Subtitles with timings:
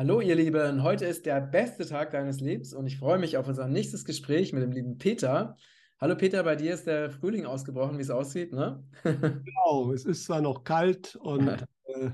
[0.00, 3.46] Hallo ihr Lieben, heute ist der beste Tag deines Lebens und ich freue mich auf
[3.46, 5.58] unser nächstes Gespräch mit dem lieben Peter.
[6.00, 8.82] Hallo Peter, bei dir ist der Frühling ausgebrochen, wie es aussieht, ne?
[9.04, 12.12] Genau, es ist zwar noch kalt und äh,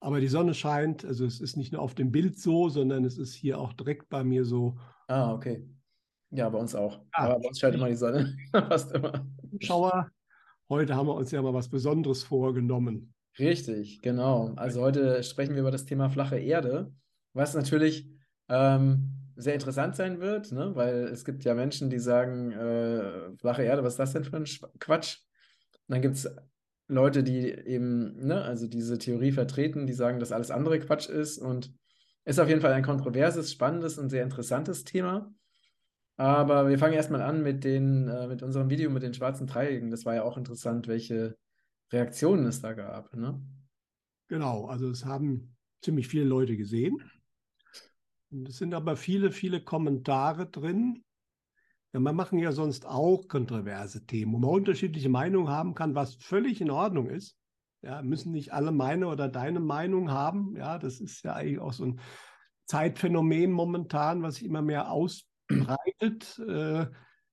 [0.00, 3.16] aber die Sonne scheint, also es ist nicht nur auf dem Bild so, sondern es
[3.16, 4.76] ist hier auch direkt bei mir so.
[5.06, 5.66] Ah, okay.
[6.28, 6.98] Ja, bei uns auch.
[7.16, 8.36] Ja, Aber bei uns scheint immer die Sonne.
[8.52, 9.26] Fast immer.
[9.60, 10.10] Schauer,
[10.68, 13.14] heute haben wir uns ja mal was Besonderes vorgenommen.
[13.36, 14.52] Richtig, genau.
[14.56, 16.92] Also heute sprechen wir über das Thema flache Erde,
[17.34, 18.08] was natürlich
[18.48, 20.74] ähm, sehr interessant sein wird, ne?
[20.74, 24.36] Weil es gibt ja Menschen, die sagen, äh, flache Erde, was ist das denn für
[24.36, 24.44] ein
[24.80, 25.18] Quatsch?
[25.86, 26.28] Und dann gibt es
[26.88, 31.38] Leute, die eben, ne, also diese Theorie vertreten, die sagen, dass alles andere Quatsch ist
[31.38, 31.72] und
[32.24, 35.32] ist auf jeden Fall ein kontroverses, spannendes und sehr interessantes Thema.
[36.16, 39.90] Aber wir fangen erstmal an mit den, äh, mit unserem Video mit den schwarzen Dreiecken.
[39.90, 41.36] Das war ja auch interessant, welche
[41.92, 43.40] Reaktionen es da gab, ne?
[44.28, 47.02] Genau, also es haben ziemlich viele Leute gesehen.
[48.30, 51.04] Und es sind aber viele, viele Kommentare drin.
[51.94, 56.14] Ja, wir machen ja sonst auch kontroverse Themen, wo man unterschiedliche Meinungen haben kann, was
[56.16, 57.38] völlig in Ordnung ist.
[57.80, 60.56] Ja, müssen nicht alle meine oder deine Meinung haben.
[60.56, 62.00] Ja, das ist ja eigentlich auch so ein
[62.66, 66.86] Zeitphänomen momentan, was sich immer mehr ausbreitet, äh,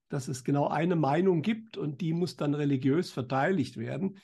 [0.08, 4.20] dass es genau eine Meinung gibt und die muss dann religiös verteidigt werden.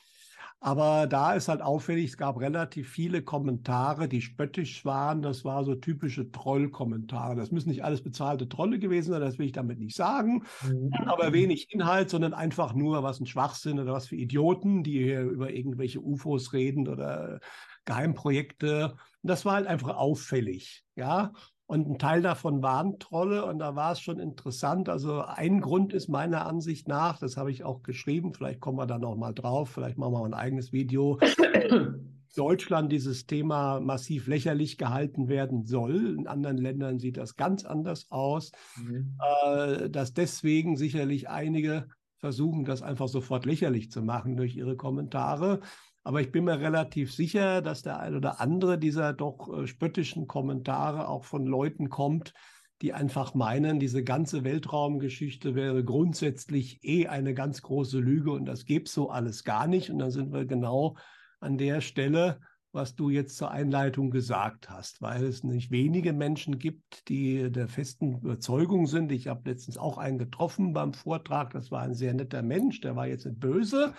[0.63, 5.23] Aber da ist halt auffällig, es gab relativ viele Kommentare, die spöttisch waren.
[5.23, 7.35] Das war so typische Troll-Kommentare.
[7.35, 10.43] Das müssen nicht alles bezahlte Trolle gewesen sein, das will ich damit nicht sagen.
[10.61, 10.93] Mhm.
[11.07, 15.23] Aber wenig Inhalt, sondern einfach nur, was ein Schwachsinn oder was für Idioten, die hier
[15.23, 17.39] über irgendwelche UFOs reden oder
[17.85, 18.91] Geheimprojekte.
[18.91, 21.33] Und das war halt einfach auffällig, ja.
[21.71, 24.89] Und ein Teil davon waren Trolle und da war es schon interessant.
[24.89, 28.87] Also ein Grund ist meiner Ansicht nach, das habe ich auch geschrieben, vielleicht kommen wir
[28.87, 31.17] da noch mal drauf, vielleicht machen wir ein eigenes Video,
[32.35, 36.17] Deutschland dieses Thema massiv lächerlich gehalten werden soll.
[36.19, 39.17] In anderen Ländern sieht das ganz anders aus, Mhm.
[39.45, 41.87] äh, dass deswegen sicherlich einige
[42.17, 45.61] versuchen, das einfach sofort lächerlich zu machen durch ihre Kommentare.
[46.03, 50.27] Aber ich bin mir relativ sicher, dass der ein oder andere dieser doch äh, spöttischen
[50.27, 52.33] Kommentare auch von Leuten kommt,
[52.81, 58.65] die einfach meinen, diese ganze Weltraumgeschichte wäre grundsätzlich eh eine ganz große Lüge und das
[58.65, 59.91] gäbe so alles gar nicht.
[59.91, 60.97] Und dann sind wir genau
[61.39, 62.39] an der Stelle,
[62.71, 67.67] was du jetzt zur Einleitung gesagt hast, weil es nicht wenige Menschen gibt, die der
[67.67, 69.11] festen Überzeugung sind.
[69.11, 72.95] Ich habe letztens auch einen getroffen beim Vortrag, das war ein sehr netter Mensch, der
[72.95, 73.93] war jetzt nicht böse.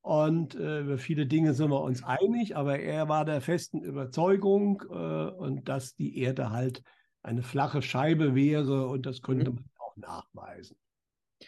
[0.00, 4.82] Und äh, über viele Dinge sind wir uns einig, aber er war der festen Überzeugung
[4.90, 6.82] äh, und dass die Erde halt
[7.22, 9.56] eine flache Scheibe wäre und das könnte Mhm.
[9.56, 10.76] man auch nachweisen.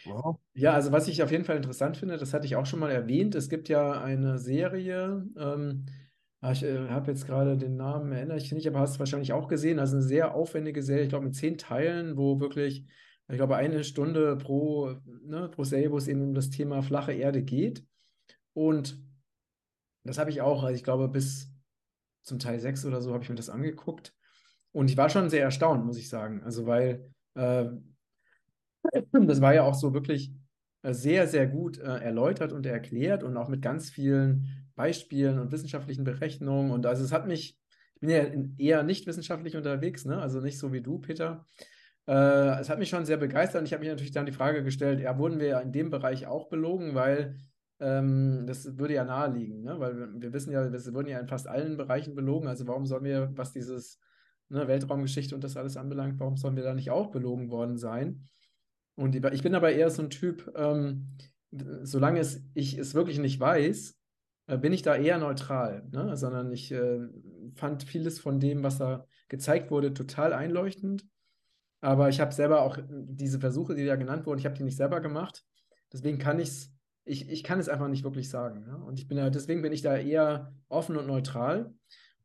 [0.03, 0.37] Ja.
[0.53, 2.91] Ja, also was ich auf jeden Fall interessant finde, das hatte ich auch schon mal
[2.91, 3.35] erwähnt.
[3.35, 5.85] Es gibt ja eine Serie, ähm,
[6.41, 9.31] ah, ich äh, habe jetzt gerade den Namen, erinnere ich nicht, aber hast du wahrscheinlich
[9.31, 9.79] auch gesehen.
[9.79, 12.85] Also eine sehr aufwendige Serie, ich glaube mit zehn Teilen, wo wirklich,
[13.29, 17.13] ich glaube, eine Stunde pro, ne, pro Serie, wo es eben um das Thema flache
[17.13, 17.85] Erde geht.
[18.53, 18.97] Und
[20.03, 21.51] das habe ich auch, also ich glaube, bis
[22.23, 24.13] zum Teil 6 oder so habe ich mir das angeguckt.
[24.71, 26.43] Und ich war schon sehr erstaunt, muss ich sagen.
[26.43, 27.65] Also, weil äh,
[29.11, 30.33] das war ja auch so wirklich
[30.83, 35.51] äh, sehr, sehr gut äh, erläutert und erklärt und auch mit ganz vielen Beispielen und
[35.51, 36.71] wissenschaftlichen Berechnungen.
[36.71, 37.59] Und also es hat mich,
[37.95, 38.25] ich bin ja
[38.57, 40.19] eher nicht wissenschaftlich unterwegs, ne?
[40.19, 41.45] Also nicht so wie du, Peter.
[42.07, 44.63] Äh, es hat mich schon sehr begeistert und ich habe mich natürlich dann die Frage
[44.63, 47.37] gestellt, ja, wurden wir ja in dem Bereich auch belogen, weil
[47.81, 49.79] ähm, das würde ja naheliegen, ne?
[49.79, 52.47] Weil wir, wissen ja, wir wurden ja in fast allen Bereichen belogen.
[52.47, 53.99] Also warum sollen wir, was dieses
[54.49, 58.27] ne, Weltraumgeschichte und das alles anbelangt, warum sollen wir da nicht auch belogen worden sein?
[58.95, 61.17] Und ich bin aber eher so ein Typ, ähm,
[61.81, 63.97] solange es, ich es wirklich nicht weiß,
[64.47, 66.15] äh, bin ich da eher neutral, ne?
[66.15, 66.99] Sondern ich äh,
[67.55, 71.05] fand vieles von dem, was da gezeigt wurde, total einleuchtend.
[71.79, 74.77] Aber ich habe selber auch diese Versuche, die da genannt wurden, ich habe die nicht
[74.77, 75.43] selber gemacht.
[75.91, 76.71] Deswegen kann ich's,
[77.03, 78.65] ich, ich kann es einfach nicht wirklich sagen.
[78.65, 78.77] Ne?
[78.77, 81.73] Und ich bin ja, deswegen bin ich da eher offen und neutral.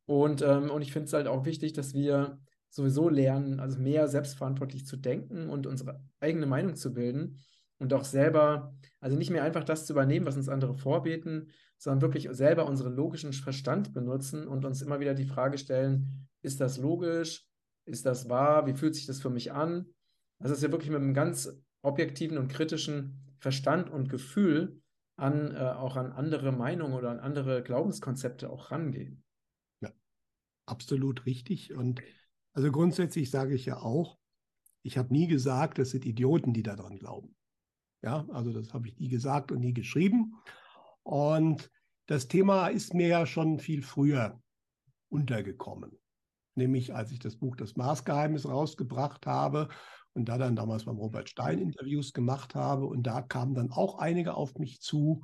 [0.04, 2.38] Und, ähm, und ich finde es halt auch wichtig, dass wir
[2.70, 7.38] sowieso lernen, also mehr selbstverantwortlich zu denken und unsere eigene Meinung zu bilden
[7.78, 12.02] und auch selber, also nicht mehr einfach das zu übernehmen, was uns andere vorbeten, sondern
[12.02, 16.78] wirklich selber unseren logischen Verstand benutzen und uns immer wieder die Frage stellen, ist das
[16.78, 17.46] logisch?
[17.84, 18.66] Ist das wahr?
[18.66, 19.86] Wie fühlt sich das für mich an?
[20.38, 21.50] Also dass wir wirklich mit einem ganz
[21.82, 24.80] objektiven und kritischen Verstand und Gefühl
[25.16, 29.22] an äh, auch an andere Meinungen oder an andere Glaubenskonzepte auch rangehen.
[30.68, 31.72] Absolut richtig.
[31.74, 32.02] Und
[32.52, 34.18] also grundsätzlich sage ich ja auch,
[34.82, 37.36] ich habe nie gesagt, es sind Idioten, die daran glauben.
[38.02, 40.34] Ja, also das habe ich nie gesagt und nie geschrieben.
[41.04, 41.70] Und
[42.06, 44.40] das Thema ist mir ja schon viel früher
[45.08, 45.96] untergekommen.
[46.56, 49.68] nämlich als ich das Buch Das Marsgeheimnis rausgebracht habe
[50.16, 52.86] und da dann damals beim Robert Stein Interviews gemacht habe.
[52.86, 55.22] Und da kamen dann auch einige auf mich zu.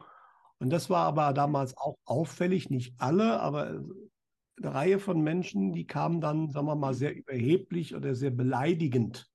[0.59, 3.83] Und das war aber damals auch auffällig, nicht alle, aber
[4.59, 9.29] eine Reihe von Menschen, die kamen dann, sagen wir mal, sehr überheblich oder sehr beleidigend.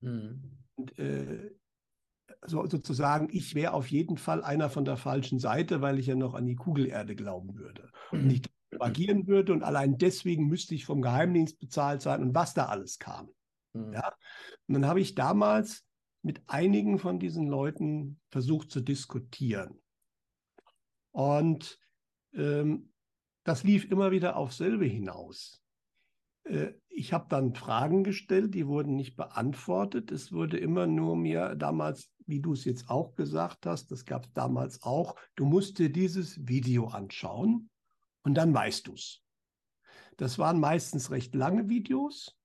[0.00, 0.58] Mhm.
[0.76, 1.50] Und, äh,
[2.46, 6.14] so, sozusagen, ich wäre auf jeden Fall einer von der falschen Seite, weil ich ja
[6.14, 7.90] noch an die Kugelerde glauben würde.
[8.10, 12.54] Und nicht agieren würde und allein deswegen müsste ich vom Geheimdienst bezahlt sein und was
[12.54, 13.28] da alles kam.
[13.72, 13.92] Mhm.
[13.92, 14.14] Ja?
[14.66, 15.84] Und dann habe ich damals
[16.22, 19.80] mit einigen von diesen Leuten versucht zu diskutieren.
[21.12, 21.78] Und
[22.34, 22.92] ähm,
[23.44, 25.62] das lief immer wieder auf selbe hinaus.
[26.44, 30.10] Äh, ich habe dann Fragen gestellt, die wurden nicht beantwortet.
[30.10, 34.26] Es wurde immer nur mir damals, wie du es jetzt auch gesagt hast, das gab
[34.26, 37.70] es damals auch, du musst dir dieses Video anschauen
[38.22, 39.22] und dann weißt du es.
[40.16, 42.36] Das waren meistens recht lange Videos,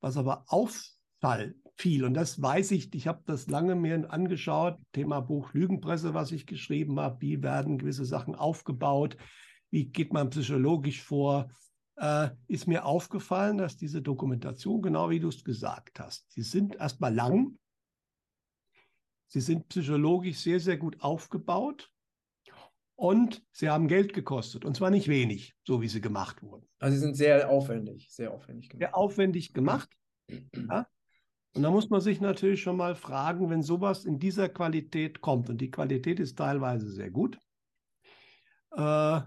[0.00, 2.04] was aber auffall fiel.
[2.04, 6.46] Und das weiß ich, ich habe das lange mir angeschaut, Thema Buch Lügenpresse, was ich
[6.46, 9.16] geschrieben habe, wie werden gewisse Sachen aufgebaut,
[9.70, 11.50] wie geht man psychologisch vor,
[11.96, 16.76] äh, ist mir aufgefallen, dass diese Dokumentation, genau wie du es gesagt hast, sie sind
[16.76, 17.58] erstmal lang,
[19.28, 21.90] sie sind psychologisch sehr, sehr gut aufgebaut
[22.96, 26.66] und sie haben Geld gekostet und zwar nicht wenig, so wie sie gemacht wurden.
[26.78, 28.80] Also sie sind sehr aufwendig, sehr aufwendig gemacht.
[28.80, 29.90] Sehr aufwendig gemacht.
[30.68, 30.88] Ja?
[31.54, 35.48] Und da muss man sich natürlich schon mal fragen, wenn sowas in dieser Qualität kommt,
[35.48, 37.38] und die Qualität ist teilweise sehr gut,
[38.76, 39.22] äh, äh,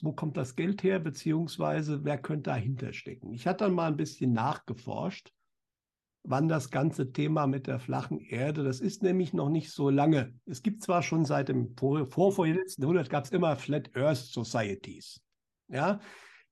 [0.00, 3.32] wo kommt das Geld her, beziehungsweise wer könnte dahinter stecken?
[3.34, 5.32] Ich hatte dann mal ein bisschen nachgeforscht
[6.30, 10.34] wann das ganze Thema mit der flachen Erde, das ist nämlich noch nicht so lange.
[10.44, 15.22] Es gibt zwar schon seit dem vor, vorvorletzten Jahrhundert gab es immer Flat Earth Societies,
[15.68, 16.00] ja,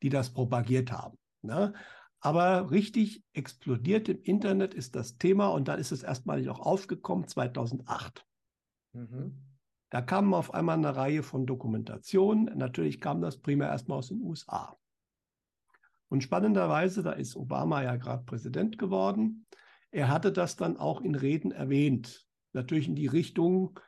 [0.02, 1.18] die das propagiert haben.
[1.42, 1.74] Ne?
[2.20, 7.28] Aber richtig explodiert im Internet ist das Thema und dann ist es erstmalig auch aufgekommen
[7.28, 8.24] 2008.
[8.94, 9.42] Mhm.
[9.90, 12.46] Da kamen auf einmal eine Reihe von Dokumentationen.
[12.56, 14.76] Natürlich kam das primär erstmal aus den USA.
[16.08, 19.46] Und spannenderweise, da ist Obama ja gerade Präsident geworden,
[19.96, 22.26] er hatte das dann auch in Reden erwähnt.
[22.52, 23.80] Natürlich in die Richtung,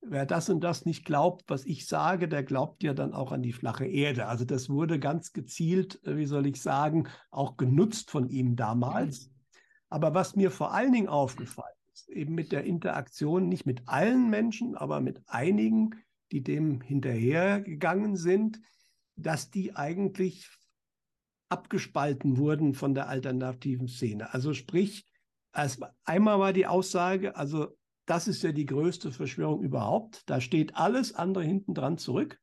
[0.00, 3.42] wer das und das nicht glaubt, was ich sage, der glaubt ja dann auch an
[3.42, 4.26] die flache Erde.
[4.26, 9.30] Also das wurde ganz gezielt, äh, wie soll ich sagen, auch genutzt von ihm damals.
[9.90, 14.30] Aber was mir vor allen Dingen aufgefallen ist, eben mit der Interaktion, nicht mit allen
[14.30, 15.90] Menschen, aber mit einigen,
[16.32, 18.62] die dem hinterhergegangen sind,
[19.14, 20.48] dass die eigentlich
[21.50, 24.32] abgespalten wurden von der alternativen Szene.
[24.32, 25.09] Also sprich,
[25.52, 27.76] als, einmal war die Aussage, also
[28.06, 30.28] das ist ja die größte Verschwörung überhaupt.
[30.28, 32.40] Da steht alles andere hinten dran zurück.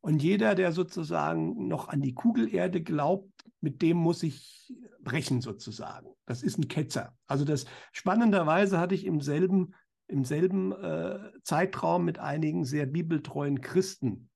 [0.00, 3.30] Und jeder, der sozusagen noch an die Kugelerde glaubt,
[3.60, 6.08] mit dem muss ich brechen sozusagen.
[6.26, 7.14] Das ist ein Ketzer.
[7.26, 9.74] Also das spannenderweise hatte ich im selben,
[10.08, 14.28] im selben äh, Zeitraum mit einigen sehr bibeltreuen Christen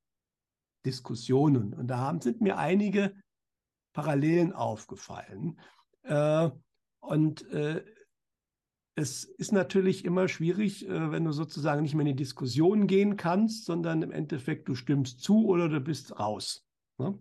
[0.85, 1.75] Diskussionen.
[1.75, 3.13] Und da haben, sind mir einige
[3.93, 5.59] Parallelen aufgefallen.
[6.05, 6.51] Äh,
[7.07, 7.85] und äh,
[8.95, 13.17] es ist natürlich immer schwierig, äh, wenn du sozusagen nicht mehr in die Diskussion gehen
[13.17, 16.65] kannst, sondern im Endeffekt du stimmst zu oder du bist raus.
[16.99, 17.19] Ne?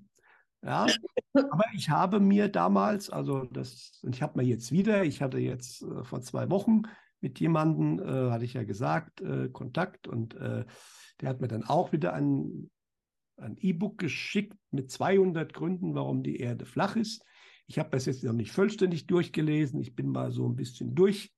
[0.63, 0.87] Ja,
[1.33, 5.37] aber ich habe mir damals, also das, und ich habe mir jetzt wieder, ich hatte
[5.37, 6.83] jetzt äh, vor zwei Wochen
[7.19, 10.65] mit jemandem, äh, hatte ich ja gesagt, äh, Kontakt und äh,
[11.21, 12.69] der hat mir dann auch wieder ein
[13.37, 17.23] ein E-Book geschickt mit 200 Gründen, warum die Erde flach ist.
[17.67, 19.79] Ich habe das jetzt noch nicht vollständig durchgelesen.
[19.79, 21.33] Ich bin mal so ein bisschen durch,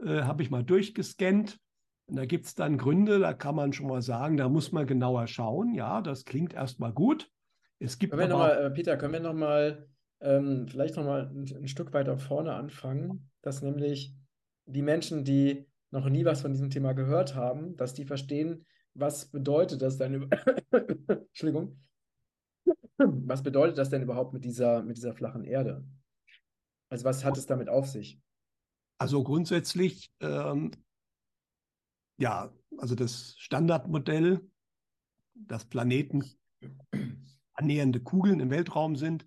[0.00, 1.58] äh, habe ich mal durchgescannt.
[2.08, 4.86] Und da gibt es dann Gründe, da kann man schon mal sagen, da muss man
[4.86, 5.74] genauer schauen.
[5.74, 7.28] Ja, das klingt erstmal gut.
[7.80, 9.88] Es gibt können wir aber, noch mal, äh, Peter, können wir noch mal
[10.20, 14.14] ähm, vielleicht noch mal ein, ein Stück weiter vorne anfangen, dass nämlich
[14.66, 19.26] die Menschen, die noch nie was von diesem Thema gehört haben, dass die verstehen, was
[19.26, 20.28] bedeutet das denn?
[21.08, 21.78] Entschuldigung.
[22.98, 25.84] Was bedeutet das denn überhaupt mit dieser, mit dieser flachen Erde?
[26.88, 28.20] Also was hat es damit auf sich?
[28.98, 30.70] Also grundsätzlich, ähm,
[32.18, 34.40] ja, also das Standardmodell,
[35.34, 36.24] dass Planeten
[37.52, 39.26] annähernde Kugeln im Weltraum sind,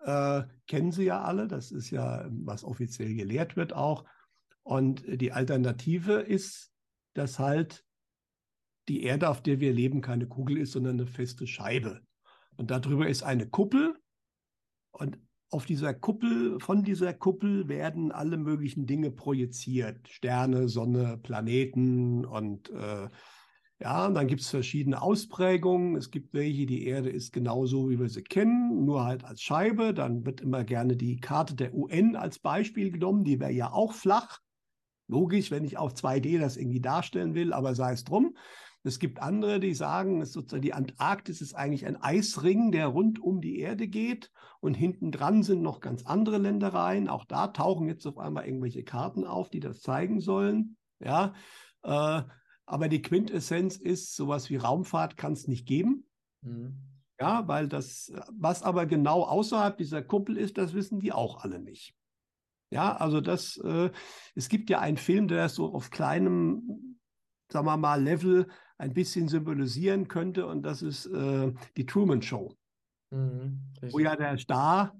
[0.00, 1.48] äh, kennen Sie ja alle.
[1.48, 4.04] Das ist ja, was offiziell gelehrt wird auch.
[4.62, 6.72] Und die Alternative ist,
[7.14, 7.84] dass halt
[8.88, 12.00] die Erde, auf der wir leben, keine Kugel ist, sondern eine feste Scheibe.
[12.58, 13.94] Und darüber ist eine Kuppel.
[14.90, 15.18] Und
[15.50, 20.08] auf dieser Kuppel, von dieser Kuppel werden alle möglichen Dinge projiziert.
[20.08, 23.08] Sterne, Sonne, Planeten und äh,
[23.80, 25.94] Ja, und dann gibt es verschiedene Ausprägungen.
[25.94, 29.94] Es gibt welche, die Erde ist genauso, wie wir sie kennen, nur halt als Scheibe.
[29.94, 33.22] Dann wird immer gerne die Karte der UN als Beispiel genommen.
[33.22, 34.40] Die wäre ja auch flach.
[35.06, 38.36] Logisch, wenn ich auf 2D das irgendwie darstellen will, aber sei es drum.
[38.88, 43.40] Es gibt andere, die sagen, sozusagen die Antarktis ist eigentlich ein Eisring, der rund um
[43.40, 47.08] die Erde geht und hinten dran sind noch ganz andere Ländereien.
[47.08, 50.76] Auch da tauchen jetzt auf einmal irgendwelche Karten auf, die das zeigen sollen.
[51.00, 51.34] Ja,
[51.82, 52.22] äh,
[52.66, 56.04] aber die Quintessenz ist, sowas wie Raumfahrt kann es nicht geben.
[56.42, 56.76] Mhm.
[57.20, 61.58] Ja, weil das, was aber genau außerhalb dieser Kuppel ist, das wissen die auch alle
[61.58, 61.94] nicht.
[62.70, 63.90] Ja, also das, äh,
[64.34, 66.98] es gibt ja einen Film, der so auf kleinem,
[67.50, 72.54] sagen wir mal, Level ein bisschen symbolisieren könnte, und das ist äh, die Truman Show.
[73.10, 74.96] Mhm, wo ja der Star,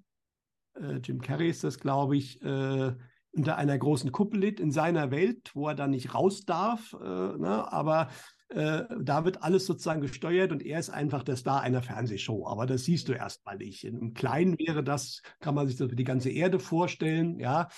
[0.74, 2.92] äh, Jim Carrey ist das, glaube ich, äh,
[3.32, 6.94] unter einer großen Kuppel litt in seiner Welt, wo er dann nicht raus darf.
[6.94, 7.70] Äh, ne?
[7.70, 8.08] Aber
[8.48, 12.46] äh, da wird alles sozusagen gesteuert und er ist einfach der Star einer Fernsehshow.
[12.46, 13.84] Aber das siehst du erstmal nicht.
[13.84, 17.68] Im Kleinen wäre das, kann man sich das für die ganze Erde vorstellen, ja.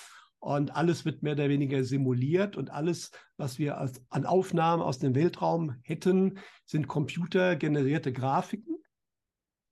[0.41, 4.97] Und alles wird mehr oder weniger simuliert und alles, was wir als, an Aufnahmen aus
[4.97, 8.77] dem Weltraum hätten, sind computergenerierte Grafiken.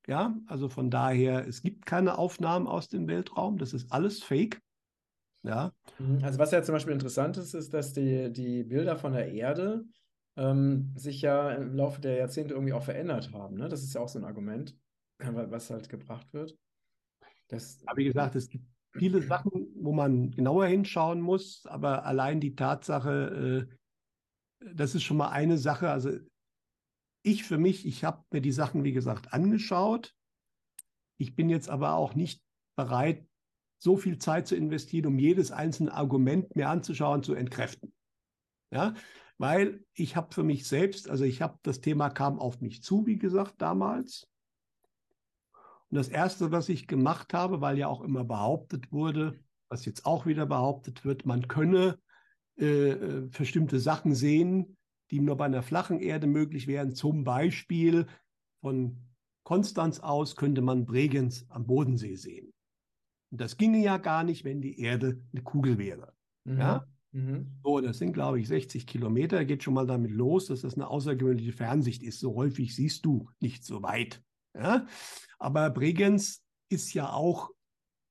[0.05, 4.61] Ja, also von daher, es gibt keine Aufnahmen aus dem Weltraum, das ist alles Fake.
[5.41, 5.73] Ja.
[5.97, 6.23] Mhm.
[6.23, 9.85] Also was ja zum Beispiel interessant ist, ist, dass die, die Bilder von der Erde
[10.37, 13.57] ähm, sich ja im Laufe der Jahrzehnte irgendwie auch verändert haben.
[13.57, 13.69] Ne?
[13.69, 14.77] Das ist ja auch so ein Argument,
[15.17, 16.55] was halt gebracht wird.
[17.47, 22.39] Das, aber wie gesagt, es gibt viele Sachen, wo man genauer hinschauen muss, aber allein
[22.39, 23.67] die Tatsache,
[24.61, 25.89] äh, das ist schon mal eine Sache.
[25.89, 26.11] Also
[27.23, 30.15] ich für mich, ich habe mir die Sachen, wie gesagt, angeschaut.
[31.17, 32.41] Ich bin jetzt aber auch nicht
[32.75, 33.25] bereit,
[33.81, 37.93] so viel Zeit zu investieren, um jedes einzelne Argument mir anzuschauen, zu entkräften.
[38.71, 38.93] Ja,
[39.37, 43.05] weil ich habe für mich selbst, also ich habe das Thema kam auf mich zu,
[43.07, 44.27] wie gesagt, damals.
[45.89, 50.05] Und das erste, was ich gemacht habe, weil ja auch immer behauptet wurde, was jetzt
[50.05, 51.99] auch wieder behauptet wird, man könne
[52.57, 54.77] äh, äh bestimmte Sachen sehen,
[55.11, 56.93] die nur bei einer flachen Erde möglich wären.
[56.93, 58.07] Zum Beispiel
[58.61, 58.97] von
[59.43, 62.53] Konstanz aus könnte man Bregenz am Bodensee sehen.
[63.31, 66.13] Und das ginge ja gar nicht, wenn die Erde eine Kugel wäre.
[66.43, 66.57] Mhm.
[66.59, 66.87] Ja?
[67.11, 67.59] Mhm.
[67.63, 69.45] So, das sind, glaube ich, 60 Kilometer.
[69.45, 72.19] Geht schon mal damit los, dass das eine außergewöhnliche Fernsicht ist.
[72.19, 74.21] So häufig siehst du nicht so weit.
[74.55, 74.85] Ja?
[75.37, 77.49] Aber Bregenz ist ja auch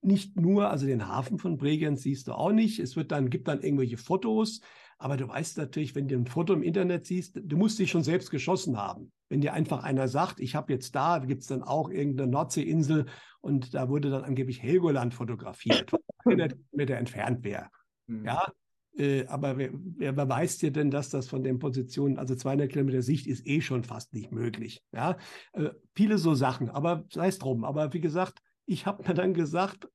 [0.00, 2.78] nicht nur, also den Hafen von Bregenz siehst du auch nicht.
[2.78, 4.60] Es wird dann, gibt dann irgendwelche Fotos.
[4.98, 8.02] Aber du weißt natürlich, wenn du ein Foto im Internet siehst, du musst dich schon
[8.02, 9.12] selbst geschossen haben.
[9.28, 13.06] Wenn dir einfach einer sagt, ich habe jetzt da, gibt es dann auch irgendeine Nordseeinsel
[13.40, 17.68] und da wurde dann angeblich Helgoland fotografiert, was 100 Meter entfernt wäre.
[18.08, 18.24] Mhm.
[18.24, 18.52] Ja,
[18.96, 23.02] äh, aber wer, wer beweist dir denn, dass das von den Positionen, also 200 Kilometer
[23.02, 24.82] Sicht ist eh schon fast nicht möglich.
[24.92, 25.16] Ja,
[25.52, 27.64] äh, viele so Sachen, aber sei es drum.
[27.64, 29.88] Aber wie gesagt, ich habe mir dann gesagt,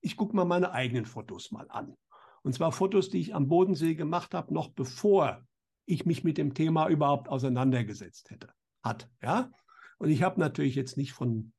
[0.00, 1.96] ich gucke mal meine eigenen Fotos mal an.
[2.42, 5.44] Und zwar Fotos, die ich am Bodensee gemacht habe, noch bevor
[5.86, 8.48] ich mich mit dem Thema überhaupt auseinandergesetzt hätte,
[8.82, 9.08] hat.
[9.22, 9.50] Ja,
[9.98, 11.52] und ich habe natürlich jetzt nicht von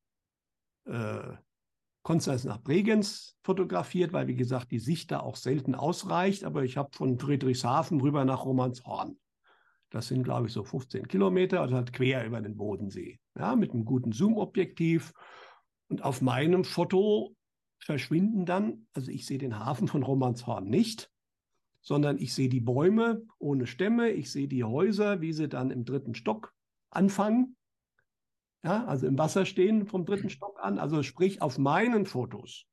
[0.85, 1.33] äh,
[2.03, 6.43] Konstanz nach Bregenz fotografiert, weil, wie gesagt, die Sicht da auch selten ausreicht.
[6.43, 9.17] Aber ich habe von Friedrichshafen rüber nach Romanshorn.
[9.89, 13.19] Das sind, glaube ich, so 15 Kilometer, also halt quer über den Bodensee.
[13.37, 15.13] Ja, mit einem guten Zoom-Objektiv.
[15.89, 17.35] Und auf meinem Foto
[17.79, 21.09] verschwinden dann, also ich sehe den Hafen von Romanshorn nicht,
[21.81, 25.85] sondern ich sehe die Bäume ohne Stämme, ich sehe die Häuser, wie sie dann im
[25.85, 26.53] dritten Stock
[26.89, 27.57] anfangen
[28.63, 30.79] ja, also im Wasser stehen vom dritten Stock an.
[30.79, 32.65] Also sprich, auf meinen Fotos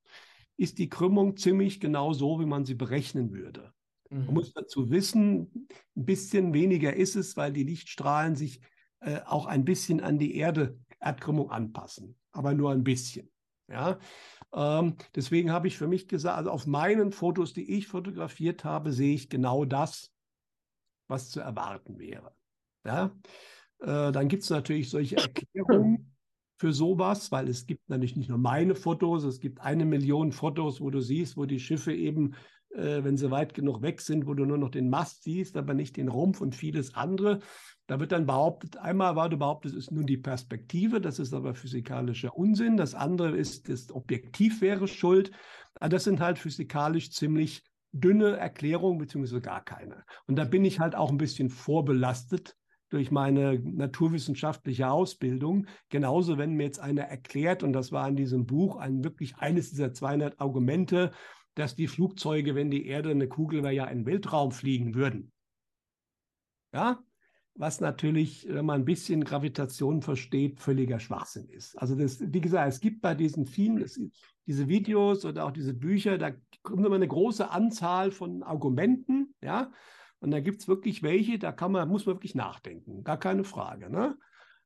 [0.57, 3.73] ist die Krümmung ziemlich genau so, wie man sie berechnen würde.
[4.11, 4.27] Mhm.
[4.27, 8.61] Man muss dazu wissen, ein bisschen weniger ist es, weil die Lichtstrahlen sich
[9.01, 13.31] äh, auch ein bisschen an die Erde, Erdkrümmung anpassen, aber nur ein bisschen.
[13.69, 13.99] Ja,
[14.53, 18.93] ähm, deswegen habe ich für mich gesagt, also auf meinen Fotos, die ich fotografiert habe,
[18.93, 20.13] sehe ich genau das,
[21.09, 22.35] was zu erwarten wäre.
[22.85, 23.17] Ja,
[23.81, 26.15] äh, dann gibt es natürlich solche Erklärungen
[26.59, 30.81] für sowas, weil es gibt natürlich nicht nur meine Fotos, es gibt eine Million Fotos,
[30.81, 32.35] wo du siehst, wo die Schiffe eben,
[32.75, 35.75] äh, wenn sie weit genug weg sind, wo du nur noch den Mast siehst, aber
[35.75, 37.41] nicht den Rumpf und vieles andere.
[37.87, 41.35] Da wird dann behauptet, einmal war du behauptet, es ist nun die Perspektive, das ist
[41.35, 42.77] aber physikalischer Unsinn.
[42.77, 45.31] Das andere ist, das Objektiv wäre schuld.
[45.75, 47.63] Aber das sind halt physikalisch ziemlich
[47.93, 50.05] dünne Erklärungen, beziehungsweise gar keine.
[50.27, 52.57] Und da bin ich halt auch ein bisschen vorbelastet
[52.89, 55.67] durch meine naturwissenschaftliche Ausbildung.
[55.89, 59.71] Genauso, wenn mir jetzt einer erklärt, und das war in diesem Buch ein, wirklich eines
[59.71, 61.11] dieser 200 Argumente,
[61.55, 65.33] dass die Flugzeuge, wenn die Erde eine Kugel wäre, ja in den Weltraum fliegen würden.
[66.73, 67.03] Ja,
[67.55, 71.79] was natürlich, wenn man ein bisschen Gravitation versteht, völliger Schwachsinn ist.
[71.79, 73.85] Also das, wie gesagt, es gibt bei diesen vielen,
[74.47, 76.33] diese Videos oder auch diese Bücher, da
[76.63, 79.71] kommt immer eine große Anzahl von Argumenten, ja.
[80.19, 83.45] Und da gibt es wirklich welche, da kann man, muss man wirklich nachdenken, gar keine
[83.45, 83.91] Frage.
[83.91, 84.17] Ne?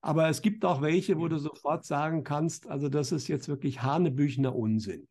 [0.00, 3.82] Aber es gibt auch welche, wo du sofort sagen kannst, also das ist jetzt wirklich
[3.82, 5.08] hanebüchener Unsinn.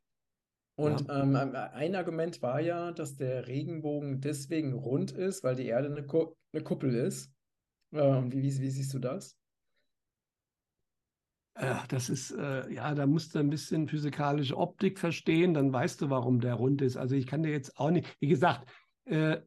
[0.77, 1.23] Und ja.
[1.23, 6.05] ähm, ein Argument war ja, dass der Regenbogen deswegen rund ist, weil die Erde eine,
[6.05, 7.33] Ku eine Kuppel ist.
[7.91, 9.35] Ähm, wie, wie, wie, siehst du das?
[11.59, 15.99] Ja, das ist, äh, ja, da musst du ein bisschen physikalische Optik verstehen, dann weißt
[16.01, 16.95] du, warum der rund ist.
[16.95, 18.69] Also ich kann dir jetzt auch nicht, wie gesagt,
[19.05, 19.37] äh,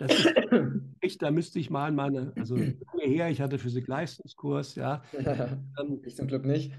[0.00, 0.26] ist
[1.00, 2.56] echt, da müsste ich mal meine, also
[2.98, 5.02] her, ich hatte Physik-Leistungskurs, ja.
[5.12, 6.72] ähm, ich zum Glück nicht.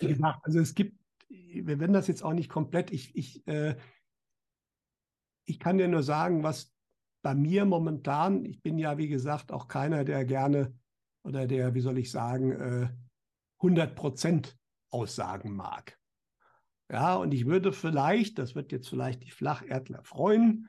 [0.00, 0.99] wie gesagt, also es gibt,
[1.30, 3.76] wir werden das jetzt auch nicht komplett, ich, ich, äh,
[5.44, 6.74] ich kann dir nur sagen, was
[7.22, 10.74] bei mir momentan, ich bin ja, wie gesagt, auch keiner, der gerne
[11.22, 12.88] oder der, wie soll ich sagen, äh,
[13.58, 14.58] 100 Prozent
[14.90, 15.98] Aussagen mag.
[16.90, 20.68] Ja, und ich würde vielleicht, das wird jetzt vielleicht die Flacherdler freuen,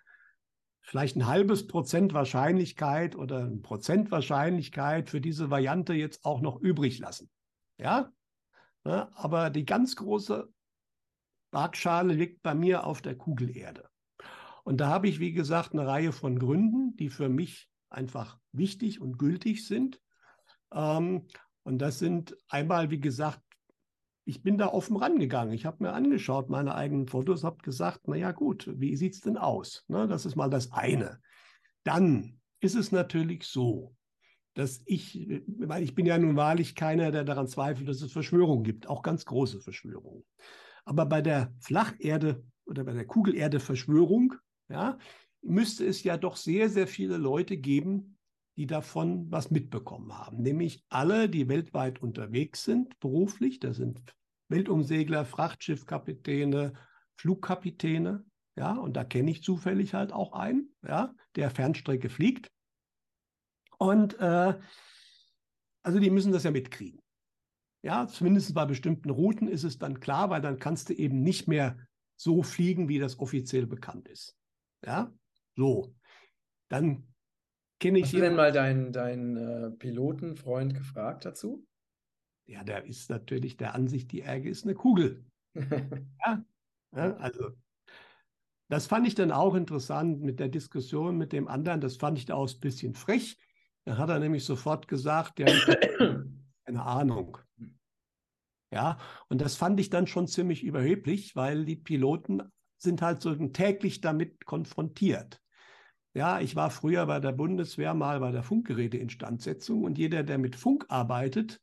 [0.82, 6.60] vielleicht ein halbes Prozent Wahrscheinlichkeit oder ein Prozent Wahrscheinlichkeit für diese Variante jetzt auch noch
[6.60, 7.32] übrig lassen.
[7.80, 8.12] Ja,
[8.86, 10.52] ja aber die ganz große
[11.52, 13.90] Waagschale liegt bei mir auf der Kugelerde.
[14.64, 19.02] Und da habe ich, wie gesagt, eine Reihe von Gründen, die für mich einfach wichtig
[19.02, 20.00] und gültig sind.
[20.74, 21.28] Ähm,
[21.64, 23.42] und das sind einmal, wie gesagt,
[24.24, 25.54] ich bin da offen rangegangen.
[25.54, 29.38] Ich habe mir angeschaut, meine eigenen Fotos, habe gesagt, naja gut, wie sieht es denn
[29.38, 29.84] aus?
[29.88, 31.20] Ne, das ist mal das eine.
[31.84, 33.96] Dann ist es natürlich so,
[34.54, 38.64] dass ich, weil ich bin ja nun wahrlich keiner, der daran zweifelt, dass es Verschwörungen
[38.64, 40.24] gibt, auch ganz große Verschwörungen.
[40.86, 44.36] Aber bei der Flacherde oder bei der Kugelerde-Verschwörung,
[44.70, 44.98] ja,
[45.42, 48.18] müsste es ja doch sehr, sehr viele Leute geben,
[48.58, 50.42] die davon was mitbekommen haben.
[50.42, 53.60] Nämlich alle, die weltweit unterwegs sind, beruflich.
[53.60, 54.02] Das sind
[54.50, 56.74] Weltumsegler, Frachtschiffkapitäne,
[57.16, 58.26] Flugkapitäne.
[58.58, 62.52] Ja, und da kenne ich zufällig halt auch einen, ja, der Fernstrecke fliegt.
[63.82, 64.54] Und äh,
[65.82, 67.02] also die müssen das ja mitkriegen.
[67.84, 71.48] Ja, zumindest bei bestimmten Routen ist es dann klar, weil dann kannst du eben nicht
[71.48, 71.80] mehr
[72.16, 74.38] so fliegen, wie das offiziell bekannt ist.
[74.86, 75.12] Ja,
[75.56, 75.96] so.
[76.70, 77.08] Dann
[77.80, 78.06] kenne ich.
[78.06, 81.66] Hast du denn mal deinen dein, äh, Pilotenfreund gefragt dazu?
[82.46, 85.26] Ja, der ist natürlich der Ansicht, die Erde ist eine Kugel.
[85.56, 86.46] ja?
[86.96, 87.50] ja, also
[88.70, 91.82] das fand ich dann auch interessant mit der Diskussion mit dem anderen.
[91.82, 93.40] Das fand ich da auch ein bisschen frech.
[93.86, 95.48] Dann hat er nämlich sofort gesagt, ja,
[96.66, 97.38] keine Ahnung.
[98.74, 102.42] Ja, und das fand ich dann schon ziemlich überheblich, weil die Piloten
[102.78, 105.42] sind halt so täglich damit konfrontiert.
[106.14, 110.56] Ja, ich war früher bei der Bundeswehr mal bei der Funkgeräteinstandsetzung und jeder, der mit
[110.56, 111.62] Funk arbeitet,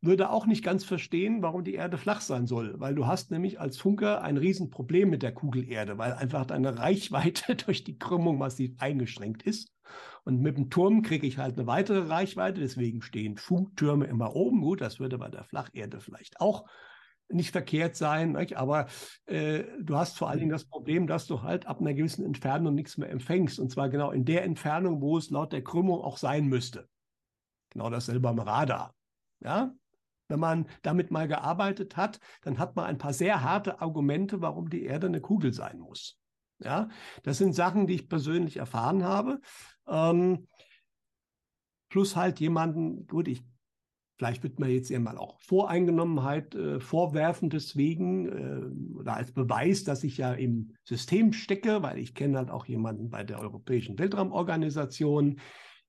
[0.00, 3.60] würde auch nicht ganz verstehen, warum die Erde flach sein soll, weil du hast nämlich
[3.60, 8.74] als Funker ein Riesenproblem mit der Kugelerde, weil einfach deine Reichweite durch die Krümmung massiv
[8.78, 9.72] eingeschränkt ist.
[10.28, 14.60] Und mit dem Turm kriege ich halt eine weitere Reichweite, deswegen stehen Funktürme immer oben.
[14.60, 16.68] Gut, das würde bei der Flacherde vielleicht auch
[17.30, 18.58] nicht verkehrt sein, nicht?
[18.58, 18.88] aber
[19.24, 22.74] äh, du hast vor allen Dingen das Problem, dass du halt ab einer gewissen Entfernung
[22.74, 23.58] nichts mehr empfängst.
[23.58, 26.90] Und zwar genau in der Entfernung, wo es laut der Krümmung auch sein müsste.
[27.70, 28.94] Genau dasselbe am Radar.
[29.40, 29.72] Ja,
[30.28, 34.68] wenn man damit mal gearbeitet hat, dann hat man ein paar sehr harte Argumente, warum
[34.68, 36.18] die Erde eine Kugel sein muss.
[36.60, 36.88] Ja,
[37.22, 39.40] das sind Sachen, die ich persönlich erfahren habe.
[39.86, 40.48] Ähm,
[41.88, 43.42] plus halt jemanden, gut, ich
[44.18, 50.02] Vielleicht wird mir jetzt mal auch Voreingenommenheit äh, vorwerfen deswegen äh, oder als Beweis, dass
[50.02, 55.38] ich ja im System stecke, weil ich kenne halt auch jemanden bei der Europäischen Weltraumorganisation,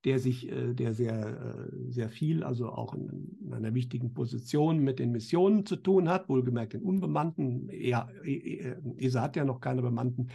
[0.06, 4.80] der sich, äh, der sehr, äh, sehr viel, also auch in, in, einer wichtigen Position
[4.80, 7.70] mit den Missionen zu tun hat, wohlgemerkt den unbemannten.
[7.72, 10.32] Ja, ESA hat ja noch keine bemannten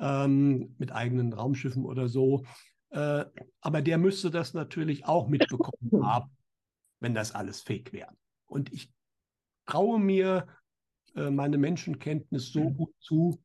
[0.00, 2.44] ähm, mit eigenen Raumschiffen oder so.
[2.90, 3.24] Äh,
[3.60, 6.30] aber der müsste das natürlich auch mitbekommen haben,
[7.00, 8.12] wenn das alles fake wäre.
[8.46, 8.90] Und ich
[9.66, 10.46] traue mir
[11.14, 13.40] äh, meine Menschenkenntnis so gut zu,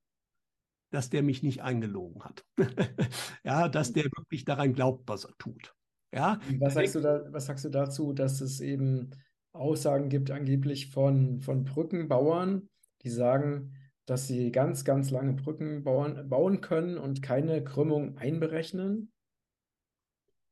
[0.91, 2.45] dass der mich nicht eingelogen hat.
[3.43, 5.73] ja, dass der wirklich daran glaubt, was er tut.
[6.13, 9.11] Ja, was, sagst du da, was sagst du dazu, dass es eben
[9.53, 12.69] Aussagen gibt, angeblich von, von Brückenbauern,
[13.01, 13.73] die sagen,
[14.05, 19.11] dass sie ganz, ganz lange Brücken bauen, bauen können und keine Krümmung einberechnen?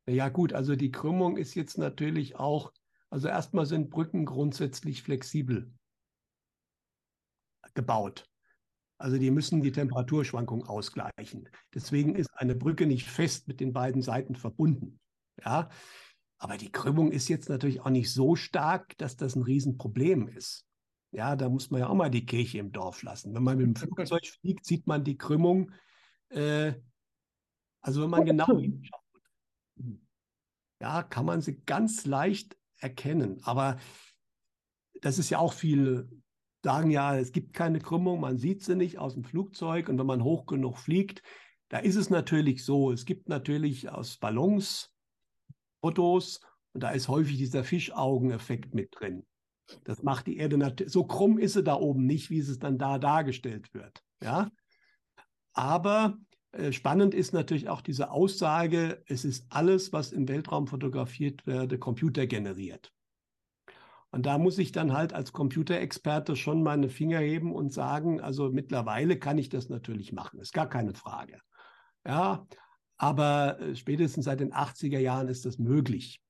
[0.07, 2.71] Ja, gut, also die Krümmung ist jetzt natürlich auch,
[3.09, 5.71] also erstmal sind Brücken grundsätzlich flexibel
[7.73, 8.28] gebaut.
[8.99, 11.49] Also die müssen die Temperaturschwankung ausgleichen.
[11.73, 14.99] Deswegen ist eine Brücke nicht fest mit den beiden Seiten verbunden.
[15.43, 15.69] Ja,
[16.37, 20.65] aber die Krümmung ist jetzt natürlich auch nicht so stark, dass das ein Riesenproblem ist.
[21.11, 23.33] Ja, da muss man ja auch mal die Kirche im Dorf lassen.
[23.33, 25.71] Wenn man mit dem Flugzeug fliegt, sieht man die Krümmung.
[26.29, 26.73] Äh,
[27.81, 28.99] also wenn man genau hinschaut,
[30.81, 33.39] ja, kann man sie ganz leicht erkennen.
[33.43, 33.77] Aber
[35.01, 36.09] das ist ja auch viel,
[36.63, 39.89] sagen ja, es gibt keine Krümmung, man sieht sie nicht aus dem Flugzeug.
[39.89, 41.21] Und wenn man hoch genug fliegt,
[41.69, 42.91] da ist es natürlich so.
[42.91, 44.91] Es gibt natürlich aus Ballons
[45.81, 46.41] Fotos
[46.73, 49.25] und da ist häufig dieser Fischaugeneffekt mit drin.
[49.83, 52.77] Das macht die Erde natürlich, so krumm ist sie da oben nicht, wie es dann
[52.77, 54.03] da dargestellt wird.
[54.21, 54.51] Ja?
[55.53, 56.17] Aber
[56.51, 61.77] äh, spannend ist natürlich auch diese Aussage, es ist alles, was im Weltraum fotografiert werde,
[61.77, 62.91] computergeneriert.
[64.11, 68.49] Und da muss ich dann halt als Computerexperte schon meine Finger heben und sagen, also
[68.49, 71.39] mittlerweile kann ich das natürlich machen, ist gar keine Frage.
[72.05, 72.47] Ja,
[72.97, 76.21] aber äh, spätestens seit den 80er Jahren ist das möglich.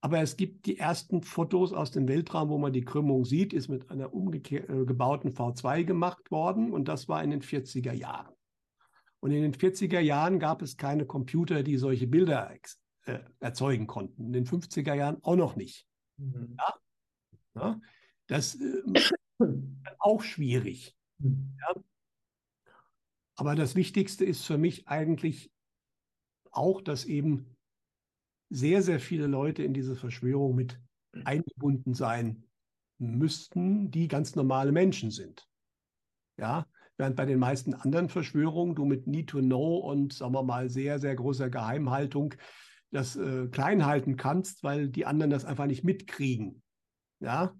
[0.00, 3.68] Aber es gibt die ersten Fotos aus dem Weltraum, wo man die Krümmung sieht, ist
[3.68, 8.34] mit einer umgebauten äh, V2 gemacht worden und das war in den 40er Jahren.
[9.20, 12.54] Und in den 40er Jahren gab es keine Computer, die solche Bilder
[13.04, 14.26] äh, erzeugen konnten.
[14.26, 15.86] In den 50er Jahren auch noch nicht.
[16.18, 16.56] Mhm.
[16.58, 16.74] Ja?
[17.54, 17.80] ja?
[18.26, 18.82] Das äh,
[19.98, 20.96] auch schwierig.
[21.18, 21.56] Mhm.
[21.60, 21.82] Ja?
[23.36, 25.52] Aber das Wichtigste ist für mich eigentlich
[26.50, 27.56] auch, dass eben
[28.48, 30.80] sehr, sehr viele Leute in diese Verschwörung mit
[31.24, 32.44] eingebunden sein
[32.98, 35.46] müssten, die ganz normale Menschen sind.
[36.38, 40.42] Ja, während bei den meisten anderen Verschwörungen du mit Need to Know und, sagen wir
[40.42, 42.34] mal, sehr, sehr großer Geheimhaltung
[42.90, 46.62] das äh, klein halten kannst, weil die anderen das einfach nicht mitkriegen.
[47.20, 47.54] Ja,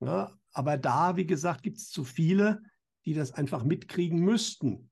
[0.00, 2.62] ja aber da, wie gesagt, gibt es zu viele,
[3.04, 4.90] die das einfach mitkriegen müssten.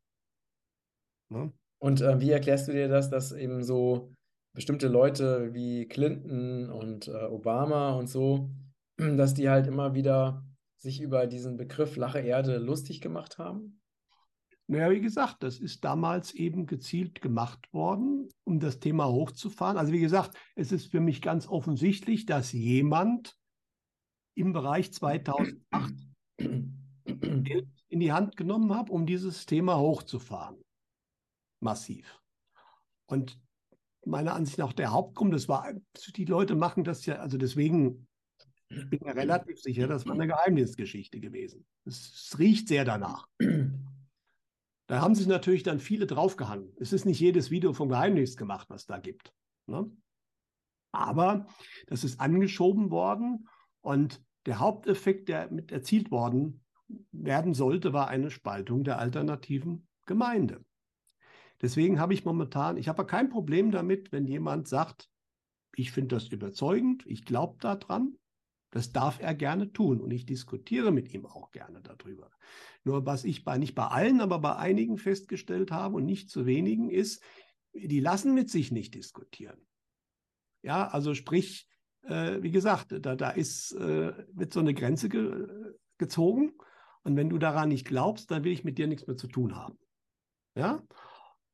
[1.30, 1.50] Ja?
[1.78, 4.12] Und äh, wie erklärst du dir das, dass eben so
[4.54, 8.50] bestimmte Leute wie Clinton und äh, Obama und so,
[8.96, 10.44] dass die halt immer wieder
[10.78, 13.80] sich über diesen Begriff flache Erde lustig gemacht haben?
[14.68, 19.76] Naja, wie gesagt, das ist damals eben gezielt gemacht worden, um das Thema hochzufahren.
[19.76, 23.36] Also wie gesagt, es ist für mich ganz offensichtlich, dass jemand
[24.34, 25.94] im Bereich 2008
[26.38, 30.60] Geld in die Hand genommen hat, um dieses Thema hochzufahren.
[31.60, 32.20] Massiv.
[33.06, 33.40] Und
[34.06, 35.34] meiner Ansicht nach der Hauptgrund.
[35.34, 35.72] Das war,
[36.16, 38.06] die Leute machen das ja, also deswegen,
[38.68, 41.66] ich bin mir relativ sicher, das war eine Geheimnisgeschichte gewesen.
[41.84, 43.28] Es, es riecht sehr danach.
[44.86, 46.72] Da haben sich natürlich dann viele draufgehangen.
[46.78, 49.32] Es ist nicht jedes Video vom Geheimnis gemacht, was da gibt.
[49.66, 49.90] Ne?
[50.92, 51.46] Aber
[51.88, 53.48] das ist angeschoben worden
[53.80, 56.64] und der Haupteffekt, der mit erzielt worden
[57.10, 60.64] werden sollte, war eine Spaltung der alternativen Gemeinde.
[61.60, 65.08] Deswegen habe ich momentan, ich habe kein Problem damit, wenn jemand sagt,
[65.74, 68.16] ich finde das überzeugend, ich glaube daran.
[68.76, 72.30] Das darf er gerne tun und ich diskutiere mit ihm auch gerne darüber.
[72.84, 76.44] Nur was ich bei nicht bei allen, aber bei einigen festgestellt habe und nicht zu
[76.44, 77.22] wenigen ist,
[77.72, 79.58] die lassen mit sich nicht diskutieren.
[80.60, 81.70] Ja, also sprich,
[82.02, 86.52] äh, wie gesagt, da, da ist, äh, wird so eine Grenze ge gezogen
[87.02, 89.56] und wenn du daran nicht glaubst, dann will ich mit dir nichts mehr zu tun
[89.56, 89.78] haben.
[90.54, 90.82] Ja,